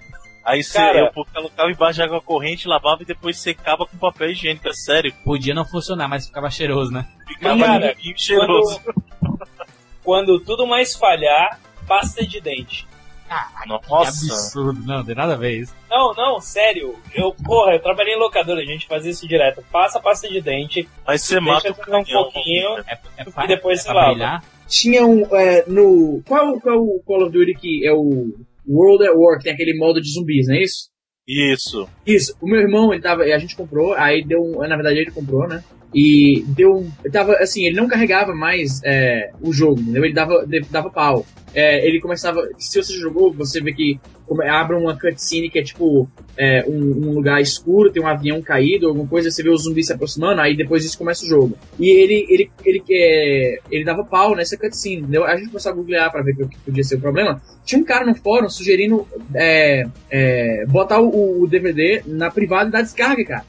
Aí 0.49 0.63
Cara, 0.63 1.11
eu 1.15 1.25
colocava 1.25 1.69
embaixo 1.69 1.93
de 1.93 2.01
água 2.01 2.19
corrente, 2.19 2.67
lavava 2.67 3.03
e 3.03 3.05
depois 3.05 3.37
secava 3.37 3.85
com 3.85 3.95
papel 3.97 4.31
higiênico, 4.31 4.67
é 4.67 4.73
sério. 4.73 5.13
Podia 5.23 5.53
não 5.53 5.63
funcionar, 5.63 6.07
mas 6.07 6.25
ficava 6.25 6.49
cheiroso, 6.49 6.91
né? 6.91 7.05
Ficava 7.27 7.63
Cara, 7.63 7.95
cheiroso. 8.15 8.81
Quando, 8.81 9.47
quando 10.03 10.39
tudo 10.39 10.65
mais 10.65 10.95
falhar, 10.95 11.59
pasta 11.87 12.25
de 12.25 12.41
dente. 12.41 12.87
Ah, 13.29 13.47
Nossa. 13.67 14.25
Que 14.25 14.33
absurdo, 14.33 14.81
não, 14.87 15.05
tem 15.05 15.13
nada 15.13 15.33
a 15.33 15.37
ver 15.37 15.59
isso. 15.59 15.75
Não, 15.87 16.15
não, 16.15 16.41
sério. 16.41 16.97
Eu, 17.13 17.31
porra, 17.31 17.73
eu 17.73 17.79
trabalhei 17.79 18.15
em 18.15 18.19
locadora, 18.19 18.59
a 18.59 18.65
gente 18.65 18.87
fazia 18.87 19.11
isso 19.11 19.27
direto. 19.27 19.63
Passa 19.71 19.99
pasta 19.99 20.27
de 20.27 20.41
dente. 20.41 20.89
Aí 21.05 21.19
você 21.19 21.39
mata 21.39 21.69
um 21.69 22.03
pouquinho 22.03 22.79
é, 22.87 22.93
é, 22.93 22.99
é, 23.17 23.43
e 23.43 23.47
depois 23.47 23.81
é 23.81 23.83
você 23.83 23.93
lava. 23.93 24.09
Brilhar? 24.09 24.43
Tinha 24.67 25.05
um, 25.05 25.27
é, 25.35 25.63
no... 25.67 26.23
Qual, 26.27 26.59
qual 26.59 26.75
é 26.75 26.77
o 26.77 26.99
Call 27.05 27.23
of 27.23 27.31
Duty 27.31 27.53
que 27.53 27.87
é 27.87 27.93
o 27.93 28.33
World 28.69 29.05
at 29.05 29.15
War, 29.15 29.37
que 29.37 29.45
tem 29.45 29.53
aquele 29.53 29.77
modo 29.77 29.99
de 29.99 30.11
zumbis, 30.11 30.47
não 30.47 30.55
é 30.55 30.63
isso? 30.63 30.89
Isso. 31.27 31.89
Isso. 32.05 32.35
O 32.41 32.47
meu 32.47 32.61
irmão, 32.61 32.93
ele 32.93 33.01
tava, 33.01 33.23
a 33.23 33.37
gente 33.37 33.55
comprou, 33.55 33.93
aí 33.93 34.23
deu 34.23 34.41
um, 34.41 34.59
na 34.59 34.75
verdade 34.75 34.99
ele 34.99 35.11
comprou, 35.11 35.47
né? 35.47 35.63
E 35.93 36.43
deu. 36.47 36.85
Tava 37.11 37.33
assim, 37.33 37.65
ele 37.65 37.75
não 37.75 37.87
carregava 37.87 38.33
mais 38.33 38.81
é, 38.83 39.31
o 39.41 39.51
jogo, 39.51 39.81
entendeu? 39.81 40.05
Ele 40.05 40.13
dava, 40.13 40.45
dava 40.69 40.89
pau. 40.89 41.25
É, 41.53 41.85
ele 41.87 41.99
começava. 41.99 42.47
Se 42.57 42.81
você 42.81 42.93
jogou, 42.93 43.33
você 43.33 43.59
vê 43.59 43.73
que 43.73 43.99
abre 44.47 44.75
uma 44.75 44.97
cutscene 44.97 45.49
que 45.49 45.57
é 45.57 45.63
tipo 45.63 46.07
é, 46.37 46.63
um, 46.67 47.09
um, 47.09 47.13
lugar 47.13 47.41
escuro, 47.41 47.91
tem 47.91 48.03
um 48.03 48.07
avião 48.07 48.41
caído, 48.41 48.87
alguma 48.87 49.07
coisa, 49.07 49.31
você 49.31 49.41
vê 49.41 49.49
os 49.49 49.63
zumbis 49.63 49.87
se 49.87 49.93
aproximando, 49.93 50.39
aí 50.41 50.55
depois 50.55 50.83
disso 50.83 50.97
começa 50.97 51.25
o 51.25 51.27
jogo. 51.27 51.57
E 51.79 51.89
ele 51.89 52.27
ele, 52.29 52.51
ele, 52.63 52.83
é, 52.91 53.59
ele 53.71 53.83
dava 53.83 54.03
pau 54.03 54.35
nessa 54.35 54.55
cutscene, 54.55 54.97
entendeu? 54.97 55.23
A 55.25 55.35
gente 55.35 55.47
começou 55.47 55.71
a 55.71 55.75
googlear 55.75 56.11
pra 56.11 56.21
ver 56.21 56.35
o 56.39 56.47
que 56.47 56.59
podia 56.59 56.83
ser 56.83 56.97
o 56.97 57.01
problema. 57.01 57.41
Tinha 57.65 57.81
um 57.81 57.85
cara 57.85 58.05
no 58.05 58.13
fórum 58.13 58.49
sugerindo 58.49 59.07
é, 59.33 59.87
é 60.11 60.65
botar 60.67 61.01
o, 61.01 61.41
o 61.41 61.47
DVD 61.47 62.03
na 62.05 62.29
privada 62.29 62.69
da 62.69 62.81
descarga, 62.81 63.25
cara. 63.25 63.45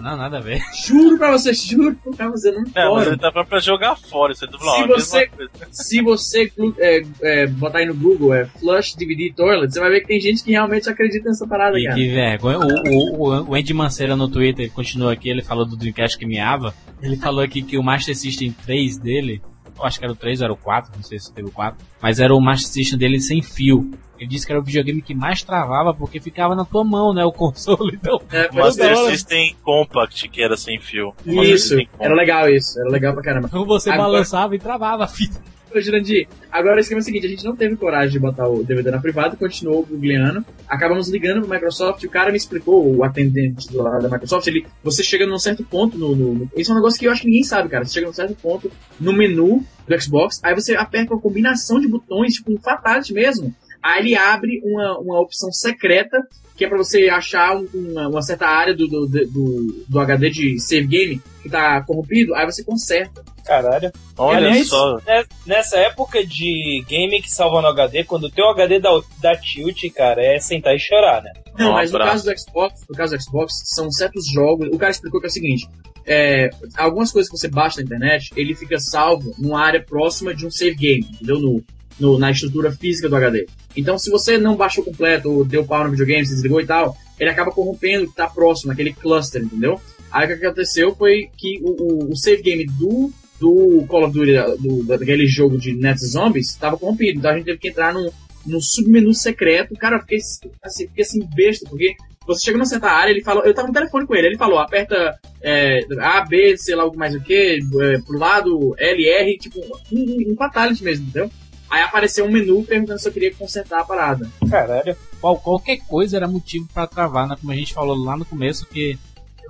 Não, 0.00 0.16
nada 0.16 0.38
a 0.38 0.40
ver. 0.40 0.60
Juro 0.86 1.18
pra 1.18 1.30
você, 1.32 1.52
juro 1.52 1.96
pra 2.16 2.28
você, 2.28 2.50
não 2.52 2.64
É, 2.74 2.88
mas 2.88 3.06
ele 3.06 3.16
tá 3.16 3.30
pra 3.30 3.58
jogar 3.58 3.96
fora, 3.96 4.34
você 4.34 4.46
tá 4.46 4.58
falando, 4.58 5.00
se 5.00 5.08
você, 5.08 5.30
se 5.70 6.02
você 6.02 6.52
é, 6.78 7.02
é, 7.22 7.46
botar 7.46 7.78
aí 7.78 7.86
no 7.86 7.94
Google, 7.94 8.34
é 8.34 8.44
Flush 8.44 8.94
DVD 8.94 9.32
Toilet, 9.34 9.72
você 9.72 9.80
vai 9.80 9.90
ver 9.90 10.00
que 10.00 10.08
tem 10.08 10.20
gente 10.20 10.44
que 10.44 10.50
realmente 10.50 10.88
acredita 10.88 11.28
nessa 11.28 11.46
parada, 11.46 11.78
e 11.78 11.84
cara. 11.84 11.96
Que 11.96 12.08
vergonha. 12.08 12.58
O, 12.58 13.16
o, 13.16 13.50
o 13.50 13.54
Andy 13.54 13.74
Manceira 13.74 14.16
no 14.16 14.28
Twitter 14.28 14.70
continua 14.72 15.12
aqui, 15.12 15.28
ele 15.28 15.42
falou 15.42 15.64
do 15.64 15.76
Dreamcast 15.76 16.18
que 16.18 16.26
miava. 16.26 16.74
Ele 17.02 17.16
falou 17.16 17.42
aqui 17.42 17.62
que 17.62 17.76
o 17.76 17.82
Master 17.82 18.16
System 18.16 18.54
3 18.64 18.98
dele 18.98 19.42
eu 19.78 19.84
acho 19.84 19.98
que 19.98 20.04
era 20.04 20.12
o 20.12 20.16
3 20.16 20.40
ou 20.40 20.44
era 20.44 20.52
o 20.52 20.56
4, 20.56 20.92
não 20.96 21.02
sei 21.02 21.18
se 21.18 21.32
teve 21.32 21.48
o 21.48 21.52
4, 21.52 21.84
mas 22.00 22.18
era 22.18 22.34
o 22.34 22.40
Master 22.40 22.72
System 22.72 22.98
dele 22.98 23.20
sem 23.20 23.42
fio. 23.42 23.90
Ele 24.18 24.28
disse 24.28 24.46
que 24.46 24.52
era 24.52 24.60
o 24.60 24.64
videogame 24.64 25.02
que 25.02 25.14
mais 25.14 25.42
travava 25.42 25.94
porque 25.94 26.20
ficava 26.20 26.54
na 26.54 26.64
tua 26.64 26.84
mão, 26.84 27.12
né? 27.12 27.24
O 27.24 27.32
console. 27.32 27.98
Então, 28.00 28.20
é, 28.30 28.48
o 28.50 28.56
Master 28.56 28.96
System 29.10 29.56
Compact 29.62 30.28
que 30.28 30.42
era 30.42 30.56
sem 30.56 30.80
fio. 30.80 31.14
Isso, 31.24 31.76
era 31.98 32.14
legal 32.14 32.48
isso, 32.48 32.78
era 32.80 32.88
legal 32.88 33.12
pra 33.12 33.22
caramba. 33.22 33.48
Então 33.48 33.64
você 33.64 33.90
Agora... 33.90 34.10
balançava 34.10 34.54
e 34.54 34.58
travava 34.58 35.04
a 35.04 35.08
fita. 35.08 35.40
Ô, 35.74 35.80
Jurandir, 35.80 36.28
agora 36.50 36.76
o 36.76 36.78
esquema 36.78 37.00
é 37.00 37.02
o 37.02 37.04
seguinte, 37.04 37.26
a 37.26 37.28
gente 37.28 37.44
não 37.44 37.56
teve 37.56 37.76
coragem 37.76 38.12
de 38.12 38.18
botar 38.20 38.48
o 38.48 38.62
DVD 38.62 38.90
na 38.90 39.00
privada, 39.00 39.36
continuou 39.36 39.84
googleando, 39.84 40.44
acabamos 40.68 41.08
ligando 41.08 41.40
pro 41.40 41.50
Microsoft, 41.50 42.04
o 42.04 42.08
cara 42.08 42.30
me 42.30 42.36
explicou, 42.36 42.96
o 42.96 43.02
atendente 43.02 43.68
do 43.70 43.82
lado 43.82 44.02
da 44.02 44.08
Microsoft, 44.08 44.46
ele, 44.46 44.64
você 44.82 45.02
chega 45.02 45.26
num 45.26 45.38
certo 45.38 45.64
ponto 45.64 45.98
no, 45.98 46.14
no, 46.14 46.34
no, 46.34 46.50
Isso 46.56 46.70
é 46.70 46.74
um 46.74 46.76
negócio 46.76 46.98
que 46.98 47.06
eu 47.06 47.12
acho 47.12 47.22
que 47.22 47.26
ninguém 47.26 47.42
sabe, 47.42 47.68
cara. 47.68 47.84
Você 47.84 47.94
chega 47.94 48.06
num 48.06 48.12
certo 48.12 48.34
ponto 48.36 48.70
no 49.00 49.12
menu 49.12 49.64
do 49.86 50.00
Xbox, 50.00 50.40
aí 50.42 50.54
você 50.54 50.76
aperta 50.76 51.12
uma 51.12 51.20
combinação 51.20 51.80
de 51.80 51.88
botões, 51.88 52.34
tipo 52.34 52.52
um 52.52 52.58
fatality 52.58 53.12
mesmo, 53.12 53.54
aí 53.86 54.00
ele 54.00 54.16
abre 54.16 54.60
uma, 54.64 54.98
uma 54.98 55.20
opção 55.20 55.52
secreta 55.52 56.18
que 56.56 56.64
é 56.64 56.68
para 56.68 56.78
você 56.78 57.08
achar 57.10 57.54
uma, 57.54 58.08
uma, 58.08 58.22
certa 58.22 58.46
área 58.46 58.74
do, 58.74 58.88
do, 58.88 59.06
do, 59.06 59.84
do, 59.86 60.00
HD 60.00 60.30
de 60.30 60.58
save 60.58 60.86
game 60.86 61.22
que 61.42 61.50
tá 61.50 61.82
corrompido, 61.82 62.34
aí 62.34 62.46
você 62.46 62.64
conserta. 62.64 63.22
Caralho. 63.44 63.92
Olha 64.16 64.48
Aliás, 64.48 64.68
só. 64.68 64.96
Né, 65.06 65.24
nessa 65.46 65.76
época 65.78 66.24
de 66.26 66.82
game 66.88 67.20
que 67.20 67.30
salva 67.30 67.60
no 67.60 67.68
HD, 67.68 68.04
quando 68.04 68.24
o 68.24 68.30
teu 68.30 68.48
HD 68.48 68.80
dá, 68.80 68.90
dá 69.20 69.36
tilt, 69.36 69.84
cara, 69.94 70.24
é 70.24 70.38
sentar 70.40 70.74
e 70.74 70.78
chorar, 70.78 71.22
né? 71.22 71.32
Não, 71.58 71.72
mas 71.72 71.92
no 71.92 71.98
caso 71.98 72.24
do 72.24 72.38
Xbox, 72.38 72.84
no 72.88 72.96
caso 72.96 73.16
do 73.16 73.22
Xbox, 73.22 73.62
são 73.66 73.90
certos 73.90 74.26
jogos. 74.26 74.68
O 74.72 74.78
cara 74.78 74.90
explicou 74.90 75.20
que 75.20 75.26
é 75.26 75.28
o 75.30 75.32
seguinte: 75.32 75.68
é, 76.06 76.50
algumas 76.76 77.12
coisas 77.12 77.30
que 77.30 77.36
você 77.36 77.48
baixa 77.48 77.76
na 77.78 77.84
internet, 77.84 78.30
ele 78.36 78.54
fica 78.54 78.78
salvo 78.78 79.34
numa 79.38 79.60
área 79.60 79.82
próxima 79.82 80.34
de 80.34 80.46
um 80.46 80.50
save 80.50 80.74
game, 80.74 81.06
entendeu? 81.12 81.38
No, 81.38 81.62
no, 81.98 82.18
na 82.18 82.30
estrutura 82.30 82.70
física 82.72 83.08
do 83.08 83.16
HD. 83.16 83.46
Então, 83.76 83.98
se 83.98 84.10
você 84.10 84.38
não 84.38 84.56
baixou 84.56 84.84
completo, 84.84 85.30
ou 85.30 85.44
deu 85.44 85.64
pau 85.64 85.84
no 85.84 85.90
videogame, 85.90 86.26
se 86.26 86.34
desligou 86.34 86.60
e 86.60 86.66
tal, 86.66 86.96
ele 87.18 87.30
acaba 87.30 87.50
corrompendo 87.50 88.04
o 88.04 88.06
que 88.06 88.12
está 88.12 88.26
próximo, 88.26 88.70
naquele 88.70 88.92
cluster, 88.92 89.42
entendeu? 89.42 89.80
Aí 90.10 90.24
o 90.24 90.38
que 90.38 90.46
aconteceu 90.46 90.94
foi 90.94 91.28
que 91.36 91.60
o, 91.62 91.70
o, 91.70 92.12
o 92.12 92.16
save 92.16 92.42
game 92.42 92.64
do, 92.64 93.10
do 93.40 93.84
Call 93.88 94.04
of 94.04 94.12
Duty, 94.12 94.32
do, 94.60 94.84
daquele 94.84 95.26
jogo 95.26 95.58
de 95.58 95.74
Net 95.74 95.98
Zombies, 96.04 96.50
estava 96.50 96.78
corrompido. 96.78 97.18
Então 97.18 97.30
a 97.30 97.34
gente 97.36 97.46
teve 97.46 97.58
que 97.58 97.68
entrar 97.68 97.92
num, 97.92 98.10
num 98.46 98.60
submenu 98.60 99.12
secreto. 99.12 99.74
Cara, 99.74 99.96
eu 99.96 100.00
fiquei 100.00 100.18
assim, 100.62 100.86
fiquei 100.86 101.04
assim 101.04 101.28
besta, 101.34 101.68
porque 101.68 101.94
você 102.26 102.44
chega 102.44 102.58
numa 102.58 102.66
certa 102.66 102.90
área, 102.90 103.12
ele 103.12 103.22
falou, 103.22 103.44
eu 103.44 103.54
tava 103.54 103.68
no 103.68 103.74
telefone 103.74 104.06
com 104.06 104.14
ele, 104.14 104.28
ele 104.28 104.38
falou, 104.38 104.58
aperta 104.58 105.16
é, 105.40 105.80
A, 106.00 106.24
B, 106.24 106.56
sei 106.56 106.74
lá, 106.74 106.90
mais 106.94 107.14
o 107.14 107.20
que, 107.20 107.60
é, 107.80 107.98
pro 107.98 108.18
lado, 108.18 108.74
L, 108.78 109.08
R, 109.08 109.38
tipo, 109.38 109.60
um, 109.60 109.96
um, 109.96 110.32
um 110.32 110.36
fatality 110.36 110.82
mesmo, 110.82 111.06
entendeu? 111.06 111.30
Aí 111.68 111.82
apareceu 111.82 112.24
um 112.24 112.30
menu 112.30 112.64
perguntando 112.64 112.98
se 112.98 113.08
eu 113.08 113.12
queria 113.12 113.34
consertar 113.34 113.80
a 113.80 113.84
parada. 113.84 114.30
Caralho. 114.48 114.96
Qual, 115.20 115.36
qualquer 115.38 115.78
coisa 115.78 116.16
era 116.16 116.28
motivo 116.28 116.68
para 116.72 116.86
travar, 116.86 117.26
né? 117.26 117.36
Como 117.40 117.52
a 117.52 117.56
gente 117.56 117.74
falou 117.74 117.96
lá 117.96 118.16
no 118.16 118.24
começo, 118.24 118.66
que 118.66 118.98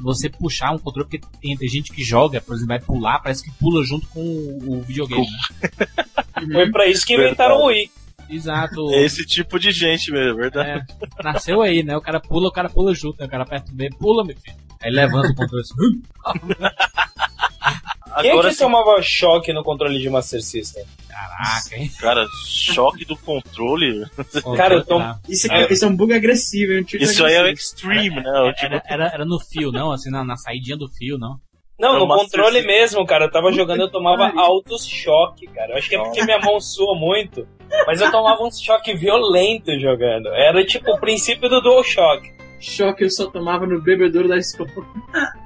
você 0.01 0.29
puxar 0.29 0.73
um 0.73 0.79
controle, 0.79 1.09
porque 1.09 1.27
tem, 1.41 1.57
tem 1.57 1.69
gente 1.69 1.93
que 1.93 2.05
joga, 2.05 2.41
por 2.41 2.55
exemplo, 2.55 2.69
vai 2.69 2.81
pular, 2.81 3.19
parece 3.21 3.43
que 3.43 3.51
pula 3.59 3.85
junto 3.85 4.07
com 4.09 4.21
o, 4.21 4.79
o 4.79 4.83
videogame. 4.83 5.27
Né? 6.47 6.53
Foi 6.53 6.71
pra 6.71 6.87
isso 6.87 7.07
que 7.07 7.15
inventaram 7.15 7.57
o 7.57 7.67
Wii. 7.67 7.91
Exato. 8.29 8.93
É 8.93 9.05
esse 9.05 9.25
tipo 9.25 9.59
de 9.59 9.71
gente 9.71 10.11
mesmo, 10.11 10.37
verdade. 10.37 10.85
É, 10.93 11.23
nasceu 11.23 11.63
aí, 11.63 11.83
né? 11.83 11.97
O 11.97 12.01
cara 12.01 12.19
pula, 12.19 12.49
o 12.49 12.53
cara 12.53 12.69
pula 12.69 12.93
junto, 12.93 13.21
né? 13.21 13.27
O 13.27 13.29
cara 13.29 13.45
aperta 13.45 13.71
o 13.71 13.75
B, 13.75 13.89
pula, 13.99 14.25
meu 14.25 14.37
filho. 14.37 14.57
Aí 14.83 14.91
levanta 14.91 15.29
o 15.29 15.35
controle 15.35 15.63
assim. 15.63 16.03
Quem 18.21 18.31
Agora, 18.31 18.49
é 18.49 18.51
que 18.53 18.59
tomava 18.59 19.03
choque 19.03 19.53
no 19.53 19.63
controle 19.63 19.99
de 19.99 20.09
Master 20.09 20.43
System? 20.43 20.85
Caraca, 21.09 21.77
hein? 21.77 21.91
Cara, 22.01 22.27
choque 22.47 23.05
do 23.05 23.17
controle. 23.17 24.07
Cara, 24.57 24.83
tô... 24.83 25.01
isso, 25.29 25.53
é, 25.53 25.73
isso 25.73 25.85
é 25.85 25.89
um 25.89 25.97
bug 25.97 26.15
agressivo, 26.15 26.73
é 26.73 26.81
um 26.81 26.85
tipo 26.85 27.03
Isso 27.03 27.23
agressivo. 27.23 27.27
aí 27.27 27.35
é 27.35 27.51
o 27.51 27.53
extreme, 27.53 28.19
era, 28.19 28.33
né? 28.33 28.55
Era, 28.59 28.83
era, 28.87 29.07
era, 29.15 29.25
no 29.25 29.39
fio, 29.39 29.71
não? 29.71 29.93
Assim, 29.93 30.11
na, 30.11 30.25
na 30.25 30.37
saidinha 30.37 30.77
do 30.77 30.89
fio, 30.89 31.19
não? 31.19 31.37
Não, 31.79 31.99
no 31.99 32.09
controle 32.09 32.63
mesmo, 32.63 33.05
cara. 33.05 33.27
Eu 33.27 33.31
tava 33.31 33.53
jogando, 33.53 33.81
eu 33.81 33.91
tomava 33.91 34.33
altos 34.35 34.87
choque, 34.87 35.47
cara. 35.49 35.73
Eu 35.73 35.77
acho 35.77 35.89
que 35.89 35.97
é 35.97 36.03
porque 36.03 36.25
minha 36.25 36.39
mão 36.39 36.59
sua 36.59 36.99
muito. 36.99 37.47
Mas 37.87 38.01
eu 38.01 38.11
tomava 38.11 38.43
um 38.43 38.51
choque 38.51 38.95
violento 38.95 39.79
jogando. 39.79 40.29
Era 40.29 40.65
tipo 40.65 40.91
o 40.91 40.99
princípio 40.99 41.49
do 41.49 41.61
DualShock. 41.61 42.35
Choque 42.59 43.05
eu 43.05 43.11
só 43.11 43.31
tomava 43.31 43.67
no 43.67 43.83
bebedouro 43.83 44.29
da 44.29 44.39
escola. 44.39 44.71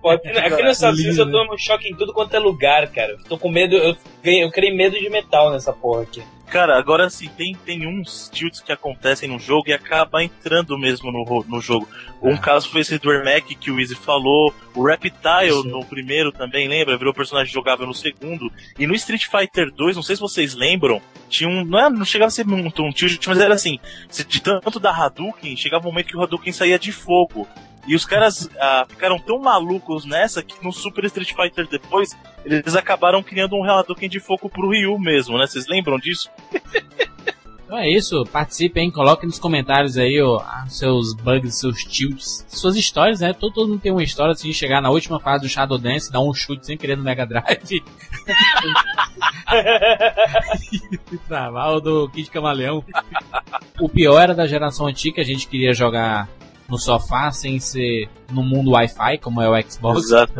Pô, 0.00 0.10
aqui, 0.10 0.28
aqui 0.36 0.62
nos 0.62 0.76
Estados 0.76 0.98
Unidos 0.98 1.18
eu 1.18 1.30
tomo 1.30 1.58
choque 1.58 1.88
em 1.88 1.96
tudo 1.96 2.12
quanto 2.12 2.34
é 2.34 2.38
lugar, 2.38 2.90
cara. 2.90 3.16
Tô 3.28 3.38
com 3.38 3.50
medo, 3.50 3.76
eu, 3.76 3.96
eu 4.24 4.50
criei 4.50 4.74
medo 4.74 4.98
de 4.98 5.08
metal 5.08 5.50
nessa 5.50 5.72
porra 5.72 6.02
aqui. 6.02 6.22
Cara, 6.50 6.76
agora 6.76 7.08
sim, 7.08 7.28
tem, 7.28 7.54
tem 7.64 7.86
uns 7.86 8.28
tilts 8.28 8.60
que 8.60 8.72
acontecem 8.72 9.28
no 9.28 9.38
jogo 9.38 9.68
e 9.68 9.72
acaba 9.72 10.24
entrando 10.24 10.76
mesmo 10.76 11.12
no, 11.12 11.44
no 11.46 11.60
jogo. 11.60 11.88
Um 12.20 12.34
ah. 12.34 12.38
caso 12.38 12.68
foi 12.68 12.80
esse 12.80 12.98
do 12.98 13.12
Ermac 13.12 13.54
que 13.54 13.70
o 13.70 13.78
Easy 13.78 13.94
falou, 13.94 14.52
o 14.74 14.84
Reptile 14.84 15.62
no 15.64 15.84
primeiro 15.84 16.32
também, 16.32 16.66
lembra? 16.66 16.98
Virou 16.98 17.14
personagem 17.14 17.52
jogável 17.52 17.86
no 17.86 17.94
segundo. 17.94 18.50
E 18.76 18.84
no 18.84 18.96
Street 18.96 19.26
Fighter 19.26 19.70
2, 19.72 19.94
não 19.94 20.02
sei 20.02 20.16
se 20.16 20.22
vocês 20.22 20.54
lembram, 20.56 21.00
tinha 21.28 21.48
um. 21.48 21.64
Não, 21.64 21.78
é, 21.78 21.88
não 21.88 22.04
chegava 22.04 22.26
a 22.26 22.32
ser 22.32 22.44
muito 22.44 22.82
um 22.82 22.90
tilt, 22.90 23.24
mas 23.28 23.38
era 23.38 23.54
assim: 23.54 23.78
de 24.10 24.42
tanto 24.42 24.80
da 24.80 24.90
Hadouken, 24.90 25.56
chegava 25.56 25.86
um 25.86 25.92
momento 25.92 26.08
que 26.08 26.16
o 26.16 26.22
Hadouken 26.22 26.52
saía 26.52 26.80
de 26.80 26.90
fogo. 26.90 27.46
E 27.86 27.94
os 27.94 28.04
caras 28.04 28.48
ah, 28.60 28.86
ficaram 28.88 29.18
tão 29.18 29.38
malucos 29.38 30.04
nessa 30.04 30.42
que 30.42 30.62
no 30.62 30.72
Super 30.72 31.04
Street 31.06 31.32
Fighter 31.34 31.66
depois, 31.66 32.16
eles 32.44 32.76
acabaram 32.76 33.22
criando 33.22 33.56
um 33.56 33.64
Hadouken 33.64 34.08
de 34.08 34.20
fogo 34.20 34.48
pro 34.48 34.68
Ryu 34.70 34.98
mesmo, 34.98 35.38
né? 35.38 35.46
Vocês 35.46 35.66
lembram 35.66 35.98
disso? 35.98 36.28
Então 37.70 37.78
é 37.78 37.88
isso, 37.88 38.24
participem, 38.32 38.90
coloquem 38.90 39.28
nos 39.28 39.38
comentários 39.38 39.96
aí 39.96 40.20
ó, 40.20 40.42
seus 40.66 41.14
bugs, 41.14 41.54
seus 41.54 41.84
tilts, 41.84 42.44
suas 42.48 42.74
histórias, 42.74 43.20
né? 43.20 43.32
Todo, 43.32 43.52
todo 43.52 43.68
mundo 43.68 43.80
tem 43.80 43.92
uma 43.92 44.02
história 44.02 44.32
assim, 44.32 44.52
chegar 44.52 44.80
na 44.80 44.90
última 44.90 45.20
fase 45.20 45.44
do 45.44 45.48
Shadow 45.48 45.78
Dance, 45.78 46.10
dar 46.10 46.20
um 46.20 46.34
chute 46.34 46.66
sem 46.66 46.76
querer 46.76 46.96
no 46.96 47.04
Mega 47.04 47.24
Drive. 47.24 47.80
e 51.12 51.18
travar 51.28 51.74
o 51.74 51.80
do 51.80 52.08
Kid 52.08 52.28
Camaleão. 52.32 52.84
O 53.78 53.88
pior 53.88 54.18
era 54.18 54.34
da 54.34 54.48
geração 54.48 54.88
antiga, 54.88 55.22
a 55.22 55.24
gente 55.24 55.46
queria 55.46 55.72
jogar 55.72 56.28
no 56.70 56.78
sofá 56.78 57.30
sem 57.32 57.58
ser 57.58 58.08
no 58.32 58.42
mundo 58.42 58.70
Wi-Fi, 58.70 59.18
como 59.18 59.42
é 59.42 59.48
o 59.48 59.70
Xbox. 59.70 60.04
Exato. 60.04 60.32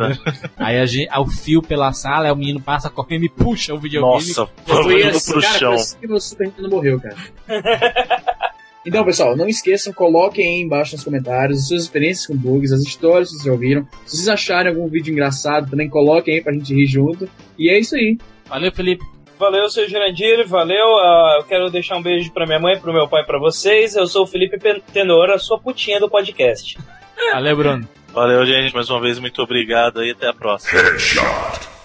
Aí 0.57 0.79
a 0.79 0.85
gente, 0.85 1.09
o 1.17 1.27
fio 1.27 1.61
pela 1.61 1.91
sala, 1.91 2.25
aí 2.25 2.31
o 2.31 2.35
menino 2.35 2.61
passa 2.61 2.89
correndo 2.89 3.25
e 3.25 3.29
puxa 3.29 3.73
o 3.73 3.79
videogame. 3.79 4.13
Nossa, 4.13 4.47
foi 4.65 5.07
indo 5.07 5.21
pro 5.21 5.41
cara, 5.41 5.59
chão. 5.59 5.75
que 5.99 6.07
o 6.11 6.19
Super 6.19 6.47
Nintendo 6.47 6.69
morreu, 6.69 6.99
cara. 6.99 7.17
Então, 8.83 9.05
pessoal, 9.05 9.37
não 9.37 9.47
esqueçam, 9.47 9.93
coloquem 9.93 10.43
aí 10.43 10.61
embaixo 10.63 10.95
nos 10.95 11.03
comentários 11.03 11.59
as 11.59 11.67
suas 11.67 11.83
experiências 11.83 12.25
com 12.25 12.35
bugs, 12.35 12.71
as 12.71 12.81
histórias 12.81 13.29
que 13.29 13.35
vocês 13.35 13.45
já 13.45 13.51
ouviram. 13.51 13.87
Se 14.07 14.17
vocês 14.17 14.27
acharem 14.27 14.73
algum 14.73 14.87
vídeo 14.87 15.11
engraçado, 15.11 15.69
também 15.69 15.87
coloquem 15.87 16.33
aí 16.33 16.41
pra 16.41 16.51
gente 16.51 16.73
rir 16.73 16.87
junto. 16.87 17.29
E 17.59 17.69
é 17.69 17.79
isso 17.79 17.95
aí. 17.95 18.17
Valeu, 18.49 18.71
Felipe. 18.71 19.10
Valeu, 19.41 19.67
seu 19.71 19.89
Jurandir, 19.89 20.47
valeu. 20.47 20.85
Uh, 20.85 21.39
eu 21.39 21.43
quero 21.45 21.71
deixar 21.71 21.97
um 21.97 22.01
beijo 22.01 22.31
pra 22.31 22.45
minha 22.45 22.59
mãe, 22.59 22.79
pro 22.79 22.93
meu 22.93 23.07
pai, 23.07 23.25
pra 23.25 23.39
vocês. 23.39 23.95
Eu 23.95 24.05
sou 24.05 24.21
o 24.21 24.27
Felipe 24.27 24.55
Tenor, 24.93 25.31
a 25.31 25.39
sua 25.39 25.59
putinha 25.59 25.99
do 25.99 26.07
podcast. 26.07 26.77
Valeu, 27.33 27.55
Bruno. 27.55 27.89
Valeu, 28.13 28.45
gente. 28.45 28.71
Mais 28.71 28.87
uma 28.91 29.01
vez, 29.01 29.17
muito 29.17 29.41
obrigado 29.41 30.05
e 30.05 30.11
até 30.11 30.27
a 30.27 30.33
próxima. 30.33 30.79
Headshot. 30.79 31.80